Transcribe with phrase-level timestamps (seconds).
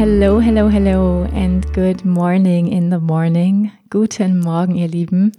[0.00, 3.70] Hello, hello, hello and good morning in the morning.
[3.90, 5.32] Guten Morgen, ihr Lieben.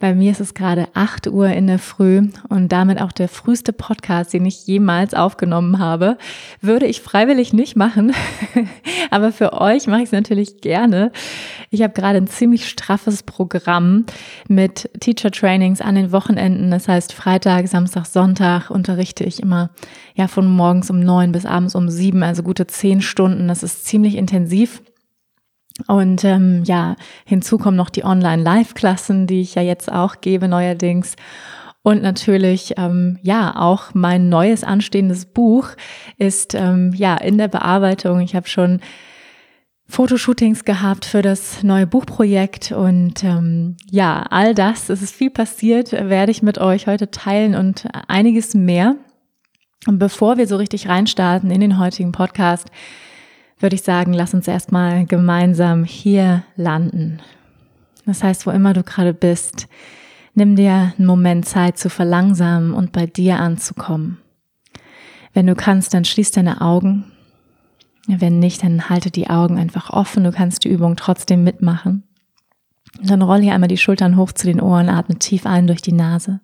[0.00, 3.72] Bei mir ist es gerade 8 Uhr in der Früh und damit auch der früheste
[3.72, 6.18] Podcast, den ich jemals aufgenommen habe.
[6.60, 8.14] Würde ich freiwillig nicht machen,
[9.10, 11.10] aber für euch mache ich es natürlich gerne.
[11.70, 14.06] Ich habe gerade ein ziemlich straffes Programm
[14.46, 16.70] mit Teacher Trainings an den Wochenenden.
[16.70, 19.70] Das heißt, Freitag, Samstag, Sonntag unterrichte ich immer
[20.14, 23.48] ja von morgens um neun bis abends um sieben, also gute zehn Stunden.
[23.48, 24.80] Das ist ziemlich intensiv.
[25.86, 31.14] Und ähm, ja, hinzu kommen noch die Online-Live-Klassen, die ich ja jetzt auch gebe neuerdings.
[31.82, 35.70] Und natürlich, ähm, ja, auch mein neues anstehendes Buch
[36.18, 38.20] ist ähm, ja in der Bearbeitung.
[38.20, 38.80] Ich habe schon
[39.86, 45.92] Fotoshootings gehabt für das neue Buchprojekt und ähm, ja, all das, es ist viel passiert,
[45.92, 48.96] werde ich mit euch heute teilen und einiges mehr.
[49.86, 52.70] Und bevor wir so richtig reinstarten in den heutigen Podcast,
[53.58, 57.20] würde ich sagen, lass uns erstmal gemeinsam hier landen.
[58.06, 59.68] Das heißt, wo immer du gerade bist,
[60.34, 64.18] nimm dir einen Moment Zeit zu verlangsamen und bei dir anzukommen.
[65.34, 67.12] Wenn du kannst, dann schließ deine Augen.
[68.06, 70.24] Wenn nicht, dann halte die Augen einfach offen.
[70.24, 72.04] Du kannst die Übung trotzdem mitmachen.
[73.02, 75.92] Dann roll hier einmal die Schultern hoch zu den Ohren, atme tief ein durch die
[75.92, 76.40] Nase.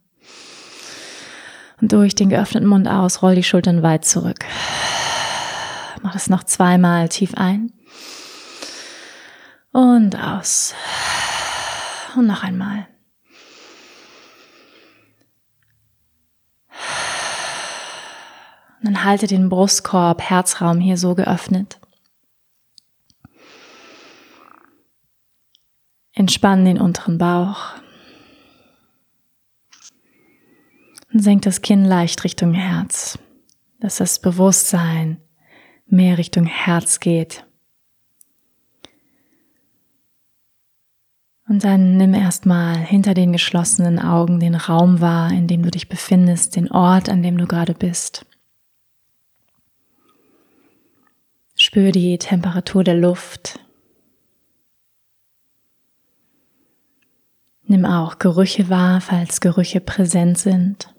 [1.81, 4.45] Und durch den geöffneten Mund aus, roll die Schultern weit zurück.
[6.05, 7.73] Mach das noch zweimal tief ein.
[9.73, 10.75] Und aus.
[12.15, 12.87] Und noch einmal.
[18.79, 21.81] Und dann halte den Brustkorb, Herzraum hier so geöffnet.
[26.13, 27.73] Entspann den unteren Bauch.
[31.11, 33.19] Und senk das Kinn leicht Richtung Herz,
[33.81, 35.24] dass das Bewusstsein
[35.87, 37.45] mehr Richtung Herz geht.
[41.47, 45.89] Und dann nimm erstmal hinter den geschlossenen Augen den Raum wahr, in dem du dich
[45.89, 48.25] befindest, den Ort, an dem du gerade bist.
[51.55, 53.61] Spür die Temperatur der Luft.
[57.67, 60.94] Nimm auch Gerüche wahr, falls Gerüche präsent sind.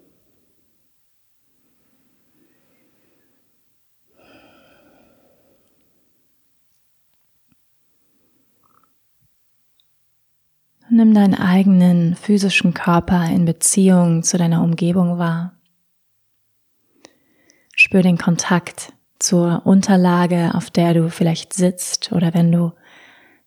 [10.96, 15.52] Nimm deinen eigenen physischen Körper in Beziehung zu deiner Umgebung wahr.
[17.76, 22.72] Spür den Kontakt zur Unterlage, auf der du vielleicht sitzt oder wenn du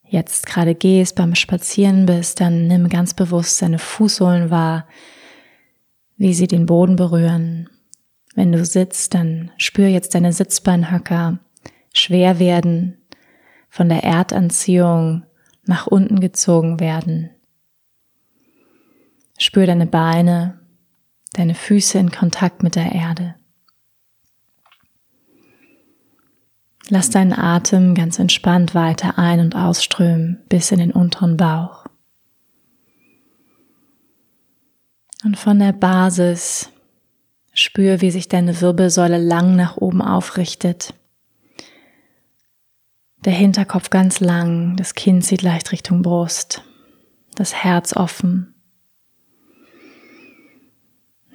[0.04, 4.86] jetzt gerade gehst, beim Spazieren bist, dann nimm ganz bewusst deine Fußsohlen wahr,
[6.19, 7.70] wie sie den Boden berühren.
[8.34, 11.38] Wenn du sitzt, dann spür jetzt deine Sitzbeinhöcker
[11.94, 12.98] schwer werden,
[13.70, 15.22] von der Erdanziehung
[15.65, 17.30] nach unten gezogen werden.
[19.38, 20.60] Spür deine Beine,
[21.32, 23.37] deine Füße in Kontakt mit der Erde.
[26.91, 31.87] Lass deinen Atem ganz entspannt weiter ein- und ausströmen bis in den unteren Bauch.
[35.25, 36.71] Und von der Basis
[37.53, 40.94] spür, wie sich deine Wirbelsäule lang nach oben aufrichtet.
[43.25, 46.62] Der Hinterkopf ganz lang, das Kinn zieht leicht Richtung Brust,
[47.34, 48.54] das Herz offen.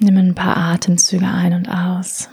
[0.03, 2.27] Nimm ein paar Atemzüge ein und aus.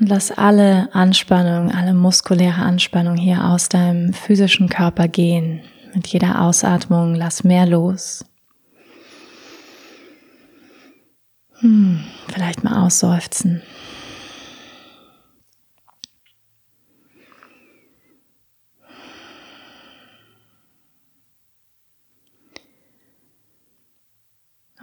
[0.00, 5.60] Und lass alle Anspannung, alle muskuläre Anspannung hier aus deinem physischen Körper gehen.
[5.94, 8.24] Mit jeder Ausatmung lass mehr los.
[11.60, 13.60] Hm, vielleicht mal ausseufzen.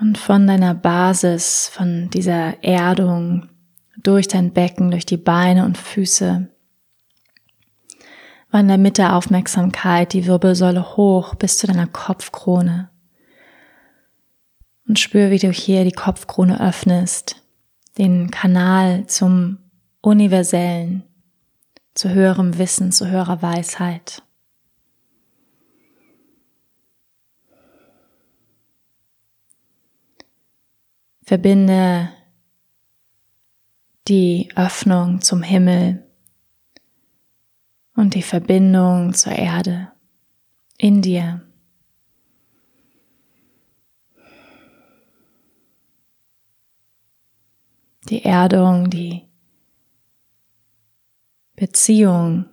[0.03, 3.47] Und von deiner Basis, von dieser Erdung
[3.95, 6.49] durch dein Becken, durch die Beine und Füße,
[8.51, 12.89] war in der Aufmerksamkeit die Wirbelsäule hoch bis zu deiner Kopfkrone.
[14.89, 17.37] Und spür, wie du hier die Kopfkrone öffnest,
[17.97, 19.59] den Kanal zum
[20.01, 21.03] Universellen,
[21.93, 24.21] zu höherem Wissen, zu höherer Weisheit.
[31.25, 32.09] Verbinde
[34.09, 36.05] die Öffnung zum Himmel
[37.95, 39.93] und die Verbindung zur Erde
[40.77, 41.41] in dir.
[48.09, 49.25] Die Erdung, die
[51.55, 52.47] Beziehung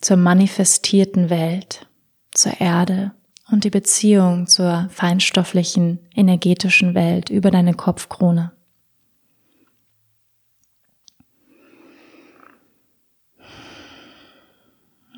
[0.00, 1.88] zur manifestierten Welt,
[2.30, 3.12] zur Erde
[3.54, 8.50] und die Beziehung zur feinstofflichen, energetischen Welt über deine Kopfkrone.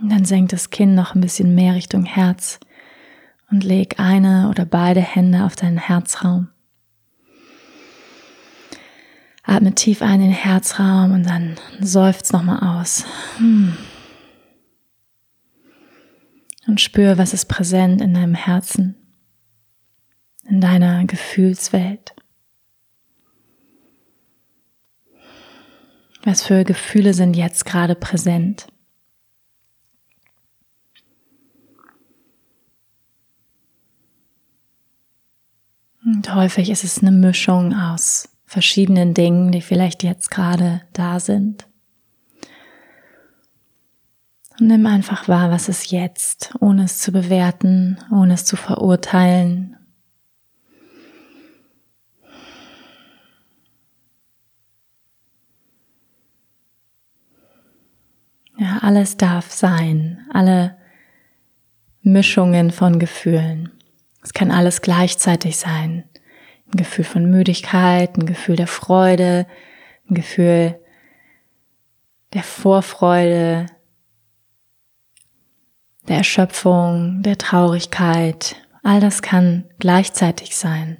[0.02, 2.60] Und dann senkt das Kinn noch ein bisschen mehr Richtung Herz
[3.50, 6.48] und leg eine oder beide Hände auf deinen Herzraum.
[9.44, 13.06] Atme tief ein in den Herzraum und dann seufzt nochmal aus.
[13.38, 13.78] Hm.
[16.66, 18.96] Und spür, was ist präsent in deinem Herzen,
[20.48, 22.14] in deiner Gefühlswelt.
[26.24, 28.66] Was für Gefühle sind jetzt gerade präsent?
[36.04, 41.66] Und häufig ist es eine Mischung aus verschiedenen Dingen, die vielleicht jetzt gerade da sind.
[44.58, 49.76] Und nimm einfach wahr, was ist jetzt, ohne es zu bewerten, ohne es zu verurteilen.
[58.58, 60.78] Ja, alles darf sein, alle
[62.00, 63.70] Mischungen von Gefühlen.
[64.22, 66.04] Es kann alles gleichzeitig sein.
[66.68, 69.46] Ein Gefühl von Müdigkeit, ein Gefühl der Freude,
[70.08, 70.80] ein Gefühl
[72.32, 73.66] der Vorfreude,
[76.08, 78.56] der Erschöpfung, der Traurigkeit.
[78.82, 80.98] All das kann gleichzeitig sein.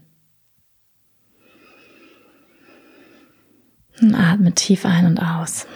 [4.00, 5.66] Und atme tief ein und aus.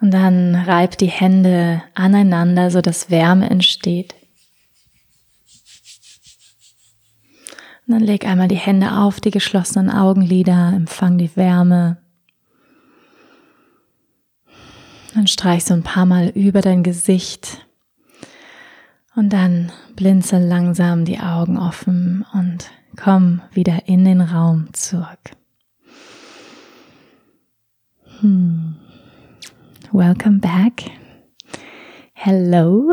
[0.00, 4.14] Und dann reib die Hände aneinander, so dass Wärme entsteht.
[7.86, 11.98] Und dann leg einmal die Hände auf die geschlossenen Augenlider, empfang die Wärme.
[15.14, 17.66] Dann streich so ein paar Mal über dein Gesicht.
[19.14, 25.36] Und dann blinzel langsam die Augen offen und komm wieder in den Raum zurück.
[28.20, 28.76] Hmm.
[29.92, 30.90] Welcome back.
[32.14, 32.92] Hello.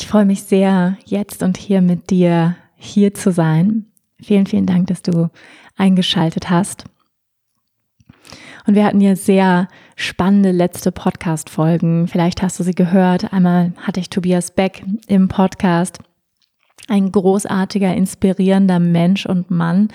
[0.00, 3.86] Ich freue mich sehr, jetzt und hier mit dir hier zu sein.
[4.22, 5.28] Vielen, vielen Dank, dass du
[5.76, 6.84] eingeschaltet hast.
[8.64, 9.66] Und wir hatten ja sehr
[9.96, 12.06] spannende letzte Podcast-Folgen.
[12.06, 13.32] Vielleicht hast du sie gehört.
[13.32, 15.98] Einmal hatte ich Tobias Beck im Podcast.
[16.86, 19.88] Ein großartiger, inspirierender Mensch und Mann,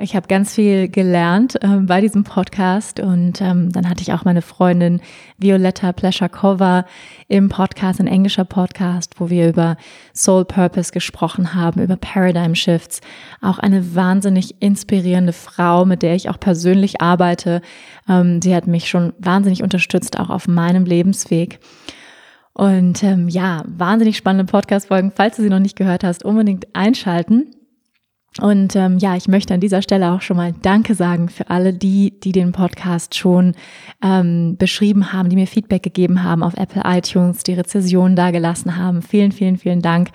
[0.00, 4.24] ich habe ganz viel gelernt äh, bei diesem Podcast und ähm, dann hatte ich auch
[4.24, 5.00] meine Freundin
[5.38, 6.86] Violetta Pleshakova
[7.26, 9.76] im Podcast, ein englischer Podcast, wo wir über
[10.14, 13.00] Soul Purpose gesprochen haben, über Paradigm Shifts.
[13.42, 17.60] Auch eine wahnsinnig inspirierende Frau, mit der ich auch persönlich arbeite.
[18.08, 21.58] Ähm, sie hat mich schon wahnsinnig unterstützt, auch auf meinem Lebensweg.
[22.52, 25.12] Und ähm, ja, wahnsinnig spannende Podcast-Folgen.
[25.14, 27.54] Falls du sie noch nicht gehört hast, unbedingt einschalten.
[28.40, 31.72] Und ähm, ja, ich möchte an dieser Stelle auch schon mal Danke sagen für alle
[31.72, 33.54] die, die den Podcast schon
[34.02, 39.02] ähm, beschrieben haben, die mir Feedback gegeben haben auf Apple iTunes, die Rezessionen dagelassen haben.
[39.02, 40.10] Vielen, vielen, vielen Dank.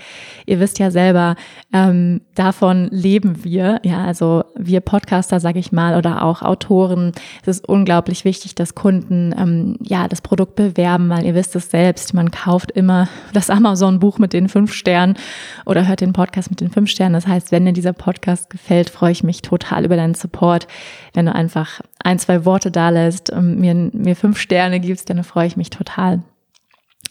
[0.46, 1.36] Ihr wisst ja selber,
[1.74, 3.82] ähm, davon leben wir.
[3.84, 7.12] Ja, also wir Podcaster, sage ich mal, oder auch Autoren.
[7.42, 11.70] Es ist unglaublich wichtig, dass Kunden ähm, ja das Produkt bewerben, weil ihr wisst es
[11.70, 15.18] selbst, man kauft immer das Amazon-Buch mit den fünf Sternen
[15.65, 17.13] oder hört den Podcast mit den fünf Sternen.
[17.13, 20.67] Das heißt, wenn ihr dieser Podcast gefällt, freue ich mich total über deinen Support.
[21.13, 25.24] Wenn du einfach ein, zwei Worte da lässt, ähm, mir, mir fünf Sterne gibst, dann
[25.24, 26.24] freue ich mich total.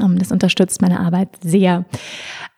[0.01, 1.85] Ähm, das unterstützt meine Arbeit sehr.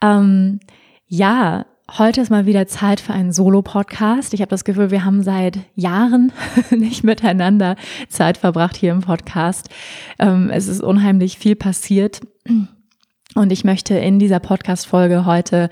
[0.03, 0.61] Ähm,
[1.07, 1.67] ja,
[1.99, 4.33] Heute ist mal wieder Zeit für einen Solo-Podcast.
[4.33, 6.33] Ich habe das Gefühl, wir haben seit Jahren
[6.71, 7.77] nicht miteinander
[8.09, 9.69] Zeit verbracht hier im Podcast.
[10.19, 12.23] Ähm, es ist unheimlich viel passiert.
[13.35, 15.69] Und ich möchte in dieser Podcast-Folge heute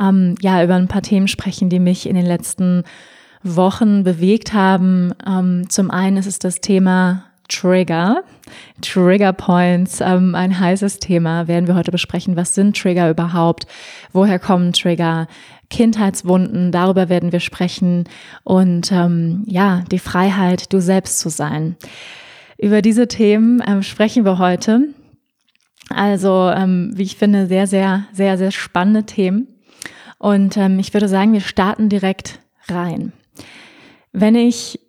[0.00, 2.84] ähm, ja über ein paar Themen sprechen, die mich in den letzten
[3.42, 5.12] Wochen bewegt haben.
[5.26, 8.22] Ähm, zum einen ist es das Thema Trigger.
[8.82, 12.36] Trigger Points, ähm, ein heißes Thema, werden wir heute besprechen.
[12.36, 13.66] Was sind Trigger überhaupt?
[14.12, 15.26] Woher kommen Trigger?
[15.70, 18.04] Kindheitswunden, darüber werden wir sprechen.
[18.44, 21.76] Und ähm, ja, die Freiheit, du selbst zu sein.
[22.56, 24.88] Über diese Themen ähm, sprechen wir heute.
[25.90, 29.48] Also, ähm, wie ich finde, sehr, sehr, sehr, sehr spannende Themen.
[30.18, 33.12] Und ähm, ich würde sagen, wir starten direkt rein.
[34.12, 34.80] Wenn ich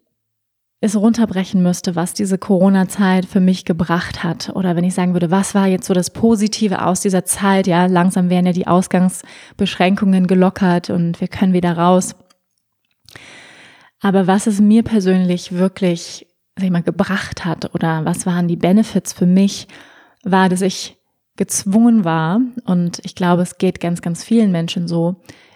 [0.81, 5.29] es runterbrechen müsste, was diese Corona-Zeit für mich gebracht hat, oder wenn ich sagen würde,
[5.29, 10.27] was war jetzt so das Positive aus dieser Zeit, ja, langsam werden ja die Ausgangsbeschränkungen
[10.27, 12.15] gelockert und wir können wieder raus.
[14.00, 18.55] Aber was es mir persönlich wirklich, sag ich mal, gebracht hat, oder was waren die
[18.55, 19.67] Benefits für mich,
[20.24, 20.98] war, dass ich
[21.39, 25.15] gezwungen war, und ich glaube, es geht ganz, ganz vielen Menschen so,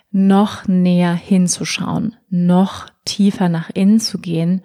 [0.10, 4.64] noch näher hinzuschauen, noch tiefer nach innen zu gehen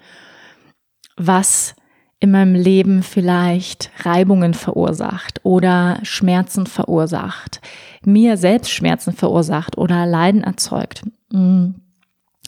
[1.19, 1.75] was
[2.21, 7.61] in meinem Leben vielleicht Reibungen verursacht oder Schmerzen verursacht,
[8.05, 11.03] mir selbst Schmerzen verursacht oder Leiden erzeugt.
[11.31, 11.71] Mm.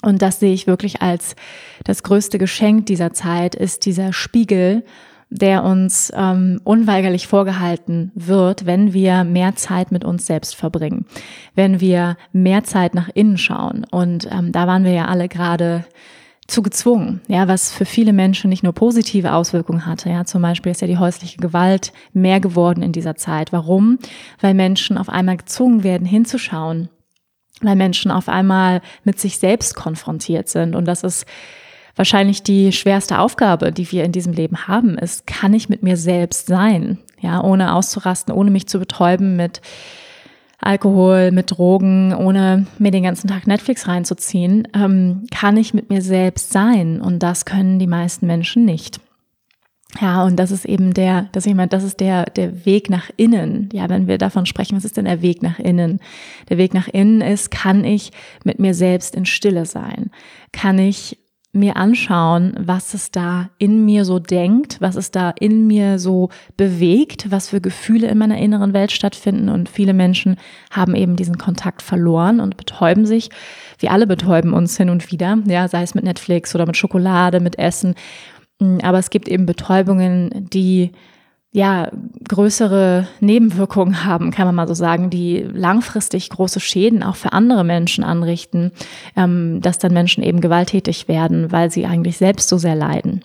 [0.03, 1.37] Und das sehe ich wirklich als
[1.85, 4.83] das größte Geschenk dieser Zeit, ist dieser Spiegel,
[5.31, 11.07] der uns ähm, unweigerlich vorgehalten wird, wenn wir mehr Zeit mit uns selbst verbringen,
[11.55, 13.87] wenn wir mehr Zeit nach innen schauen.
[13.91, 15.85] Und ähm, da waren wir ja alle gerade
[16.49, 20.11] zu gezwungen, ja, was für viele Menschen nicht nur positive Auswirkungen hatte.
[20.11, 23.53] Ja, zum Beispiel ist ja die häusliche Gewalt mehr geworden in dieser Zeit.
[23.53, 24.01] Warum?
[24.41, 26.89] Weil Menschen auf einmal gezwungen werden, hinzuschauen,
[27.61, 30.75] weil Menschen auf einmal mit sich selbst konfrontiert sind.
[30.75, 31.25] Und das ist
[31.97, 35.97] wahrscheinlich die schwerste Aufgabe, die wir in diesem Leben haben, ist, kann ich mit mir
[35.97, 36.99] selbst sein?
[37.21, 39.61] Ja, ohne auszurasten, ohne mich zu betäuben mit
[40.59, 46.03] Alkohol, mit Drogen, ohne mir den ganzen Tag Netflix reinzuziehen, ähm, kann ich mit mir
[46.03, 47.01] selbst sein.
[47.01, 49.01] Und das können die meisten Menschen nicht.
[50.01, 53.11] Ja, und das ist eben der, dass ich meine, das ist der, der Weg nach
[53.17, 53.71] innen.
[53.73, 55.99] Ja, wenn wir davon sprechen, was ist denn der Weg nach innen?
[56.49, 58.13] Der Weg nach innen ist, kann ich
[58.45, 60.11] mit mir selbst in Stille sein?
[60.53, 61.19] Kann ich
[61.53, 66.29] mir anschauen, was es da in mir so denkt, was es da in mir so
[66.57, 69.49] bewegt, was für Gefühle in meiner inneren Welt stattfinden.
[69.49, 70.37] Und viele Menschen
[70.71, 73.31] haben eben diesen Kontakt verloren und betäuben sich.
[73.79, 77.41] Wir alle betäuben uns hin und wieder, ja, sei es mit Netflix oder mit Schokolade,
[77.41, 77.95] mit Essen.
[78.83, 80.93] Aber es gibt eben Betäubungen, die
[81.53, 81.91] ja,
[82.29, 87.65] größere Nebenwirkungen haben, kann man mal so sagen, die langfristig große Schäden auch für andere
[87.65, 88.71] Menschen anrichten,
[89.17, 93.25] ähm, dass dann Menschen eben gewalttätig werden, weil sie eigentlich selbst so sehr leiden.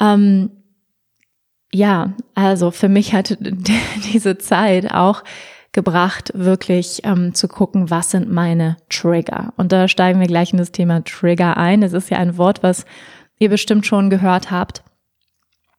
[0.00, 0.50] Ähm,
[1.72, 3.38] ja, also für mich hat
[4.12, 5.22] diese Zeit auch
[5.70, 9.52] gebracht, wirklich ähm, zu gucken, was sind meine Trigger.
[9.56, 11.82] Und da steigen wir gleich in das Thema Trigger ein.
[11.82, 12.86] Das ist ja ein Wort, was
[13.38, 14.82] ihr bestimmt schon gehört habt.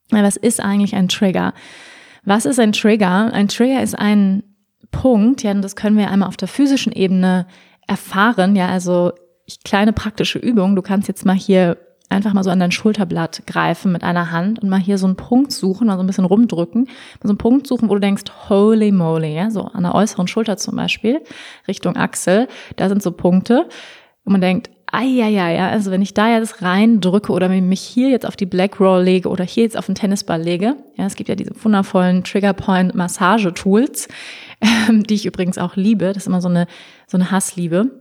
[0.09, 1.53] Was ist eigentlich ein Trigger?
[2.23, 3.31] Was ist ein Trigger?
[3.33, 4.43] Ein Trigger ist ein
[4.91, 7.47] Punkt, ja, und das können wir einmal auf der physischen Ebene
[7.87, 9.11] erfahren, ja, also
[9.63, 10.75] kleine praktische Übung.
[10.75, 11.77] Du kannst jetzt mal hier
[12.09, 15.17] einfach mal so an dein Schulterblatt greifen mit einer Hand und mal hier so einen
[15.17, 16.91] Punkt suchen, also ein bisschen rumdrücken, mal
[17.23, 20.57] so einen Punkt suchen, wo du denkst, holy moly, ja, so an der äußeren Schulter
[20.57, 21.21] zum Beispiel,
[21.67, 22.47] Richtung Achsel,
[22.77, 23.67] da sind so Punkte,
[24.23, 24.69] wo man denkt,
[25.49, 29.03] ja, also wenn ich da jetzt reindrücke oder mich hier jetzt auf die Black Roll
[29.03, 32.53] lege oder hier jetzt auf den Tennisball lege, ja, es gibt ja diese wundervollen Trigger
[32.53, 34.07] Point Massage Tools,
[34.61, 36.67] ähm, die ich übrigens auch liebe, das ist immer so eine,
[37.05, 37.91] so eine Hassliebe.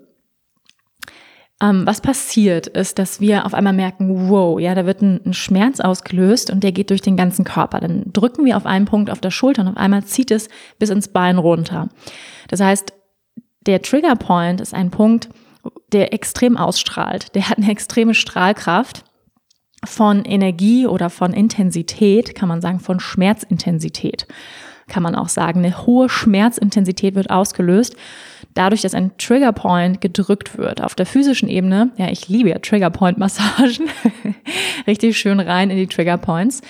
[1.61, 5.33] Ähm, was passiert ist, dass wir auf einmal merken, wow, ja, da wird ein, ein
[5.33, 7.81] Schmerz ausgelöst und der geht durch den ganzen Körper.
[7.81, 10.91] Dann drücken wir auf einen Punkt auf der Schulter und auf einmal zieht es bis
[10.91, 11.89] ins Bein runter.
[12.49, 12.93] Das heißt,
[13.67, 15.31] der Trigger Point ist ein Punkt,
[15.93, 17.35] der extrem ausstrahlt.
[17.35, 19.05] Der hat eine extreme Strahlkraft
[19.85, 24.27] von Energie oder von Intensität, kann man sagen, von Schmerzintensität.
[24.89, 27.97] Kann man auch sagen, eine hohe Schmerzintensität wird ausgelöst,
[28.55, 30.81] dadurch, dass ein Triggerpoint gedrückt wird.
[30.81, 33.89] Auf der physischen Ebene, ja, ich liebe ja Triggerpoint-Massagen,
[34.87, 36.63] richtig schön rein in die Triggerpoints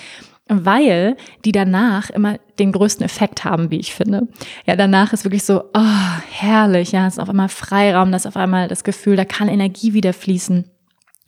[0.49, 4.27] weil die danach immer den größten Effekt haben, wie ich finde.
[4.65, 8.37] Ja, danach ist wirklich so, oh, herrlich, ja, ist auf einmal Freiraum, das ist auf
[8.37, 10.69] einmal das Gefühl, da kann Energie wieder fließen.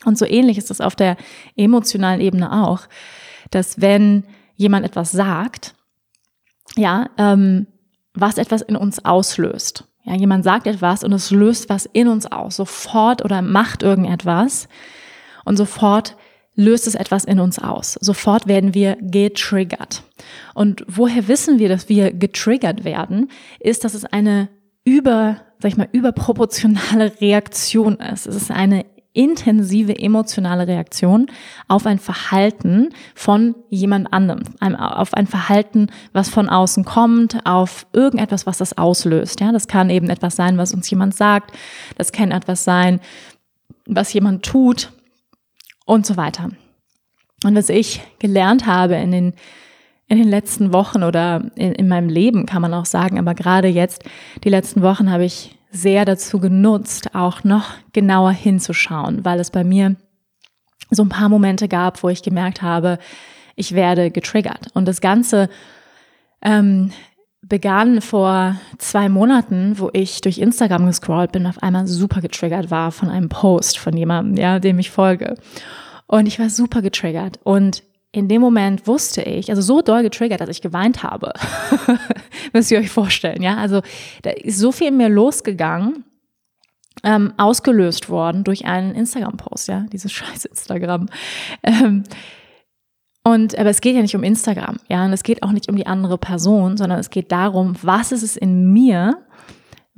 [0.05, 1.17] Und so ähnlich ist es auf der
[1.55, 2.81] emotionalen Ebene auch,
[3.51, 4.23] dass wenn
[4.55, 5.75] jemand etwas sagt,
[6.75, 7.67] ja, ähm,
[8.13, 9.85] was etwas in uns auslöst.
[10.03, 14.67] Ja, jemand sagt etwas und es löst was in uns aus, sofort oder macht irgendetwas
[15.45, 16.15] und sofort
[16.59, 17.97] löst es etwas in uns aus.
[18.01, 20.03] Sofort werden wir getriggert.
[20.53, 24.49] Und woher wissen wir, dass wir getriggert werden, ist, dass es eine
[24.83, 28.27] über, sag ich mal, überproportionale Reaktion ist.
[28.27, 31.27] Es ist eine intensive emotionale Reaktion
[31.67, 38.45] auf ein Verhalten von jemand anderem, auf ein Verhalten, was von außen kommt, auf irgendetwas,
[38.45, 39.39] was das auslöst.
[39.39, 41.55] Ja, das kann eben etwas sein, was uns jemand sagt.
[41.97, 42.99] Das kann etwas sein,
[43.85, 44.91] was jemand tut
[45.89, 46.49] und so weiter.
[47.43, 49.33] Und was ich gelernt habe in den
[50.11, 53.67] in den letzten Wochen oder in, in meinem Leben kann man auch sagen, aber gerade
[53.67, 54.03] jetzt,
[54.43, 59.63] die letzten Wochen habe ich sehr dazu genutzt, auch noch genauer hinzuschauen, weil es bei
[59.63, 59.95] mir
[60.89, 62.97] so ein paar Momente gab, wo ich gemerkt habe,
[63.55, 64.69] ich werde getriggert.
[64.73, 65.47] Und das Ganze
[66.41, 66.91] ähm,
[67.41, 72.91] begann vor zwei Monaten, wo ich durch Instagram gescrollt bin, auf einmal super getriggert war
[72.91, 75.35] von einem Post von jemandem, ja, dem ich folge.
[76.07, 77.39] Und ich war super getriggert.
[77.43, 81.31] Und in dem Moment wusste ich, also so doll getriggert, dass ich geweint habe.
[82.53, 83.57] Müsst ihr euch vorstellen, ja?
[83.57, 83.81] Also
[84.23, 86.03] da ist so viel in mir losgegangen,
[87.03, 91.07] ähm, ausgelöst worden durch einen Instagram-Post, ja, dieses scheiß Instagram.
[91.63, 92.03] Ähm,
[93.23, 95.75] und aber es geht ja nicht um Instagram, ja, und es geht auch nicht um
[95.75, 99.17] die andere Person, sondern es geht darum, was ist es in mir,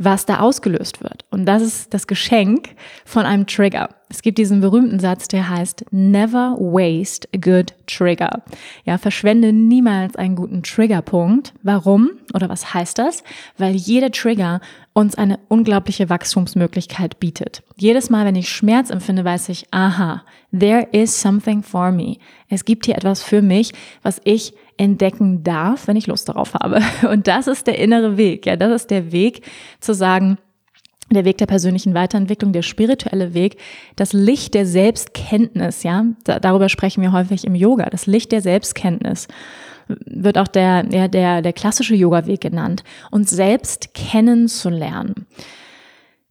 [0.03, 1.25] was da ausgelöst wird.
[1.29, 2.69] Und das ist das Geschenk
[3.05, 3.89] von einem Trigger.
[4.09, 8.41] Es gibt diesen berühmten Satz, der heißt, never waste a good trigger.
[8.83, 11.53] Ja, verschwende niemals einen guten Triggerpunkt.
[11.61, 12.09] Warum?
[12.33, 13.23] Oder was heißt das?
[13.57, 14.59] Weil jeder Trigger
[14.93, 17.63] uns eine unglaubliche Wachstumsmöglichkeit bietet.
[17.77, 22.17] Jedes Mal, wenn ich Schmerz empfinde, weiß ich, aha, there is something for me.
[22.49, 26.79] Es gibt hier etwas für mich, was ich entdecken darf, wenn ich Lust darauf habe.
[27.09, 28.47] Und das ist der innere Weg.
[28.47, 29.45] Ja, das ist der Weg
[29.79, 30.39] zu sagen,
[31.11, 33.57] der Weg der persönlichen Weiterentwicklung, der spirituelle Weg,
[33.95, 39.27] das Licht der Selbstkenntnis, ja, darüber sprechen wir häufig im Yoga, das Licht der Selbstkenntnis
[39.87, 45.27] wird auch der, ja, der, der klassische Yoga-Weg genannt, uns selbst kennenzulernen,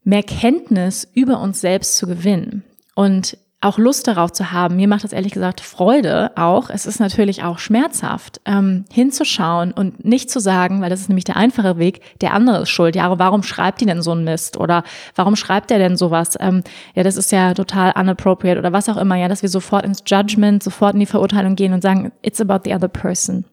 [0.03, 2.65] mehr Kenntnis über uns selbst zu gewinnen.
[2.95, 4.77] Und auch Lust darauf zu haben.
[4.77, 6.71] Mir macht das ehrlich gesagt Freude auch.
[6.71, 11.27] Es ist natürlich auch schmerzhaft, ähm, hinzuschauen und nicht zu sagen, weil das ist nämlich
[11.27, 12.97] der einfache Weg, der andere ist schuld.
[12.97, 14.57] Ja, warum schreibt die denn so einen Mist?
[14.57, 14.83] Oder
[15.15, 16.39] warum schreibt der denn sowas?
[16.41, 16.63] Ähm,
[16.95, 19.17] ja, das ist ja total unappropriate oder was auch immer.
[19.17, 22.61] Ja, dass wir sofort ins Judgment, sofort in die Verurteilung gehen und sagen, it's about
[22.65, 23.45] the other person.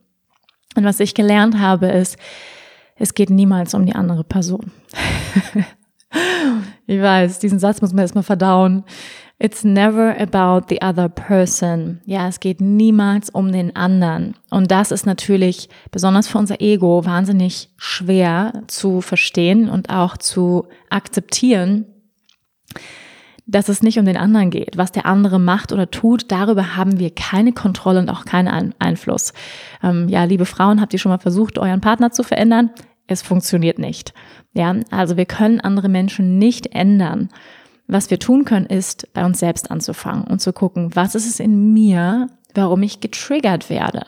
[0.78, 2.18] Und was ich gelernt habe, ist,
[2.96, 4.72] es geht niemals um die andere Person.
[6.88, 8.86] ich weiß, diesen Satz muss man erstmal verdauen.
[9.40, 12.02] It's never about the other person.
[12.06, 14.36] Ja, es geht niemals um den anderen.
[14.50, 20.66] Und das ist natürlich besonders für unser Ego wahnsinnig schwer zu verstehen und auch zu
[20.90, 21.86] akzeptieren,
[23.46, 24.76] dass es nicht um den anderen geht.
[24.76, 29.34] Was der andere macht oder tut, darüber haben wir keine Kontrolle und auch keinen Einfluss.
[29.84, 32.72] Ähm, ja, liebe Frauen, habt ihr schon mal versucht, euren Partner zu verändern?
[33.06, 34.14] Es funktioniert nicht.
[34.54, 37.30] Ja, also wir können andere Menschen nicht ändern.
[37.88, 41.40] Was wir tun können, ist, bei uns selbst anzufangen und zu gucken, was ist es
[41.40, 44.06] in mir, warum ich getriggert werde.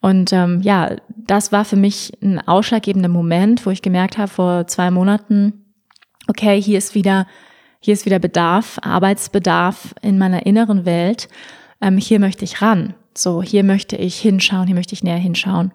[0.00, 4.66] Und ähm, ja, das war für mich ein ausschlaggebender Moment, wo ich gemerkt habe vor
[4.66, 5.64] zwei Monaten,
[6.28, 7.26] okay, hier ist wieder,
[7.80, 11.28] hier ist wieder Bedarf, Arbeitsbedarf in meiner inneren Welt.
[11.80, 12.94] Ähm, hier möchte ich ran.
[13.14, 15.72] So, hier möchte ich hinschauen, hier möchte ich näher hinschauen.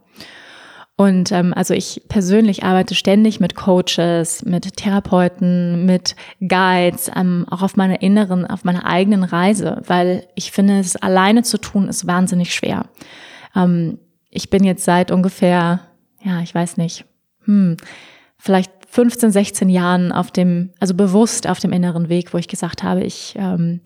[0.99, 7.61] Und ähm, also ich persönlich arbeite ständig mit Coaches, mit Therapeuten, mit Guides, ähm, auch
[7.61, 12.05] auf meiner inneren, auf meiner eigenen Reise, weil ich finde, es alleine zu tun ist
[12.05, 12.87] wahnsinnig schwer.
[13.55, 13.97] Ähm,
[14.29, 15.79] ich bin jetzt seit ungefähr,
[16.21, 17.05] ja, ich weiß nicht,
[17.45, 17.77] hm,
[18.37, 22.83] vielleicht 15, 16 Jahren auf dem, also bewusst auf dem inneren Weg, wo ich gesagt
[22.83, 23.79] habe, ich, ähm,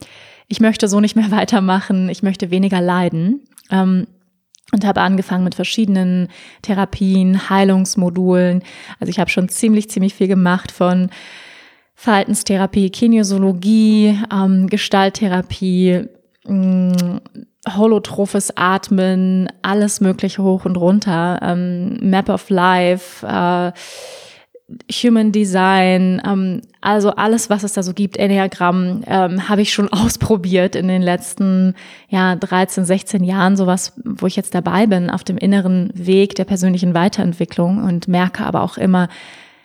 [0.48, 3.42] ich möchte so nicht mehr weitermachen, ich möchte weniger leiden.
[3.70, 4.08] Ähm,
[4.74, 6.28] und habe angefangen mit verschiedenen
[6.64, 8.64] Therapien, Heilungsmodulen.
[9.00, 11.10] Also ich habe schon ziemlich, ziemlich viel gemacht von
[11.96, 16.10] Verhaltenstherapie, Kinesiologie, ähm, Gestalttherapie,
[16.46, 17.22] mh, mm,
[17.78, 23.72] holotrophes Atmen, alles Mögliche hoch und runter, ähm, Map of Life, äh,
[24.92, 29.90] Human Design, ähm, also alles, was es da so gibt, Enneagramm, ähm, habe ich schon
[29.94, 31.76] ausprobiert in den letzten
[32.10, 36.46] ja, 13, 16 Jahren, sowas, wo ich jetzt dabei bin, auf dem inneren Weg der
[36.46, 39.10] persönlichen Weiterentwicklung und merke aber auch immer,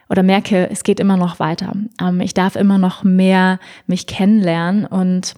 [0.08, 1.72] oder merke, es geht immer noch weiter.
[2.00, 5.34] Ähm, ich darf immer noch mehr mich kennenlernen und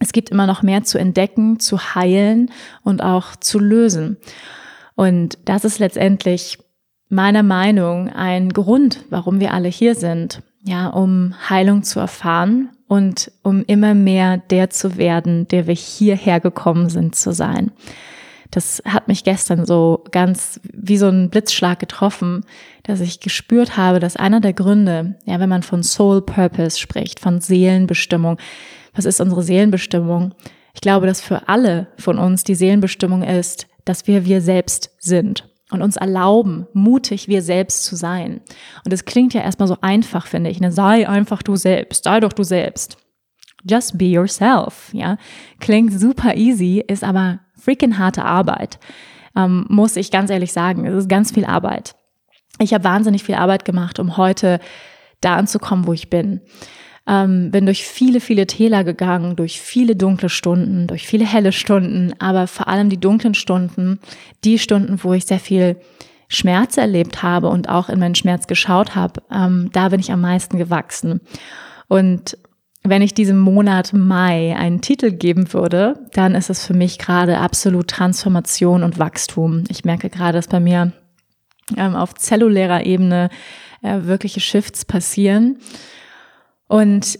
[0.00, 2.50] es gibt immer noch mehr zu entdecken, zu heilen
[2.82, 4.16] und auch zu lösen.
[4.96, 6.58] Und das ist letztendlich
[7.14, 10.42] meiner Meinung ein Grund, warum wir alle hier sind.
[10.66, 16.40] Ja, um Heilung zu erfahren und um immer mehr der zu werden, der wir hierher
[16.40, 17.70] gekommen sind zu sein.
[18.50, 22.44] das hat mich gestern so ganz wie so ein Blitzschlag getroffen,
[22.84, 27.18] dass ich gespürt habe, dass einer der Gründe, ja, wenn man von Soul Purpose spricht,
[27.18, 28.38] von Seelenbestimmung,
[28.94, 30.34] was ist unsere Seelenbestimmung?
[30.72, 35.44] Ich glaube, dass für alle von uns die Seelenbestimmung ist, dass wir wir selbst sind
[35.74, 38.40] und uns erlauben, mutig wir selbst zu sein.
[38.84, 40.60] Und es klingt ja erstmal so einfach, finde ich.
[40.60, 40.72] Ne?
[40.72, 42.96] Sei einfach du selbst, sei doch du selbst.
[43.68, 45.16] Just be yourself, ja.
[45.60, 48.78] Klingt super easy, ist aber freaking harte Arbeit.
[49.36, 50.86] Ähm, muss ich ganz ehrlich sagen.
[50.86, 51.96] Es ist ganz viel Arbeit.
[52.60, 54.60] Ich habe wahnsinnig viel Arbeit gemacht, um heute
[55.20, 56.40] da anzukommen, wo ich bin.
[57.06, 62.14] Ähm, bin durch viele, viele Täler gegangen, durch viele dunkle Stunden, durch viele helle Stunden,
[62.18, 64.00] aber vor allem die dunklen Stunden,
[64.42, 65.76] die Stunden, wo ich sehr viel
[66.28, 70.22] Schmerz erlebt habe und auch in meinen Schmerz geschaut habe, ähm, da bin ich am
[70.22, 71.20] meisten gewachsen.
[71.88, 72.38] Und
[72.82, 77.38] wenn ich diesem Monat Mai einen Titel geben würde, dann ist es für mich gerade
[77.38, 79.64] absolut Transformation und Wachstum.
[79.68, 80.92] Ich merke gerade, dass bei mir
[81.76, 83.30] ähm, auf zellulärer Ebene
[83.82, 85.58] äh, wirkliche Shifts passieren.
[86.68, 87.18] Und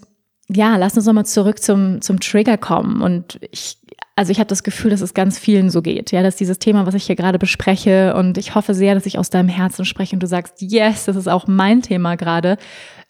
[0.48, 3.00] ja, lass uns nochmal zurück zum, zum Trigger kommen.
[3.02, 3.78] Und ich,
[4.16, 6.12] also ich habe das Gefühl, dass es ganz vielen so geht.
[6.12, 9.18] Ja, dass dieses Thema, was ich hier gerade bespreche, und ich hoffe sehr, dass ich
[9.18, 12.58] aus deinem Herzen spreche und du sagst, yes, das ist auch mein Thema gerade.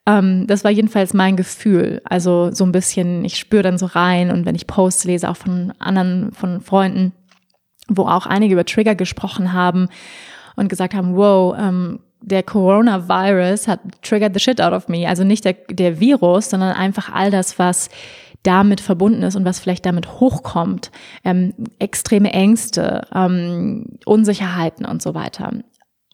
[0.07, 2.01] Ähm, das war jedenfalls mein Gefühl.
[2.05, 5.37] Also so ein bisschen, ich spüre dann so rein und wenn ich Posts lese, auch
[5.37, 7.13] von anderen, von Freunden,
[7.89, 9.89] wo auch einige über Trigger gesprochen haben
[10.57, 15.09] und gesagt haben, wow, ähm, der Coronavirus hat triggered the shit out of me.
[15.09, 17.91] Also nicht der, der Virus, sondern einfach all das, was
[18.43, 20.91] damit verbunden ist und was vielleicht damit hochkommt.
[21.25, 25.51] Ähm, extreme Ängste, ähm, Unsicherheiten und so weiter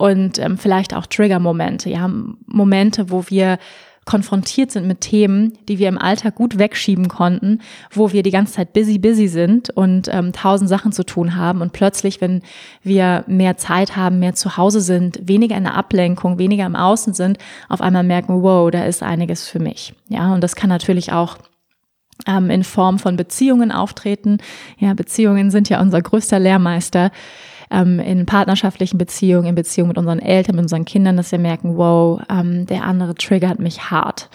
[0.00, 2.10] und ähm, vielleicht auch Trigger-Momente, ja,
[2.46, 3.58] Momente, wo wir
[4.06, 7.60] konfrontiert sind mit Themen, die wir im Alltag gut wegschieben konnten,
[7.92, 11.60] wo wir die ganze Zeit busy, busy sind und ähm, tausend Sachen zu tun haben
[11.60, 12.42] und plötzlich, wenn
[12.82, 17.12] wir mehr Zeit haben, mehr zu Hause sind, weniger in der Ablenkung, weniger im Außen
[17.12, 19.94] sind, auf einmal merken, wow, da ist einiges für mich.
[20.08, 21.36] Ja, und das kann natürlich auch
[22.26, 24.38] ähm, in Form von Beziehungen auftreten.
[24.78, 27.10] Ja, Beziehungen sind ja unser größter Lehrmeister
[27.70, 31.76] ähm, in partnerschaftlichen Beziehungen, in Beziehungen mit unseren Eltern, mit unseren Kindern, dass wir merken,
[31.76, 34.28] wow, ähm, der andere triggert mich hart.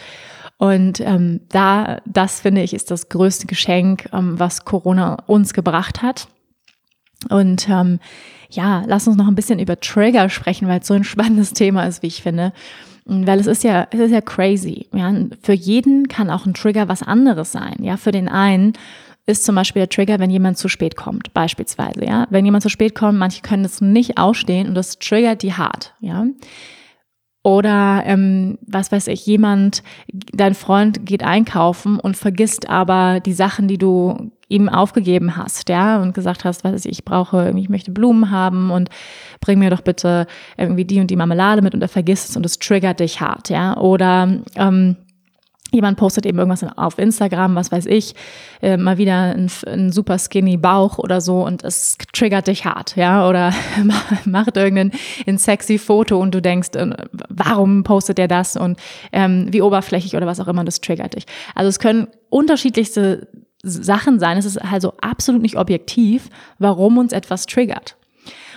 [0.58, 6.02] Und ähm, da, das finde ich, ist das größte Geschenk, ähm, was Corona uns gebracht
[6.02, 6.28] hat.
[7.30, 8.00] Und ähm,
[8.50, 11.86] ja, lass uns noch ein bisschen über Trigger sprechen, weil es so ein spannendes Thema
[11.86, 12.54] ist, wie ich finde.
[13.06, 14.88] Weil es ist ja, es ist ja crazy.
[14.94, 17.76] Ja, für jeden kann auch ein Trigger was anderes sein.
[17.82, 18.74] Ja, für den einen
[19.26, 22.28] ist zum Beispiel der Trigger, wenn jemand zu spät kommt, beispielsweise, ja.
[22.30, 25.94] Wenn jemand zu spät kommt, manche können es nicht ausstehen und das triggert die hart,
[26.00, 26.28] ja.
[27.44, 33.68] Oder ähm, was weiß ich, jemand, dein Freund geht einkaufen und vergisst aber die Sachen,
[33.68, 37.70] die du ihm aufgegeben hast, ja, und gesagt hast, was weiß ich, ich brauche, ich
[37.70, 38.90] möchte Blumen haben und
[39.42, 42.46] bring mir doch bitte irgendwie die und die Marmelade mit und er vergisst es und
[42.46, 43.78] es triggert dich hart, ja.
[43.78, 44.98] Oder ähm,
[45.72, 48.14] Jemand postet eben irgendwas auf Instagram, was weiß ich,
[48.62, 52.96] äh, mal wieder ein, ein, super skinny Bauch oder so und es triggert dich hart,
[52.96, 53.52] ja, oder
[54.26, 54.92] macht irgendein
[55.28, 56.96] ein sexy Foto und du denkst, äh,
[57.30, 58.80] warum postet der das und
[59.12, 61.26] ähm, wie oberflächlich oder was auch immer, das triggert dich.
[61.56, 63.28] Also es können unterschiedlichste
[63.64, 64.38] Sachen sein.
[64.38, 67.98] Es ist also absolut nicht objektiv, warum uns etwas triggert.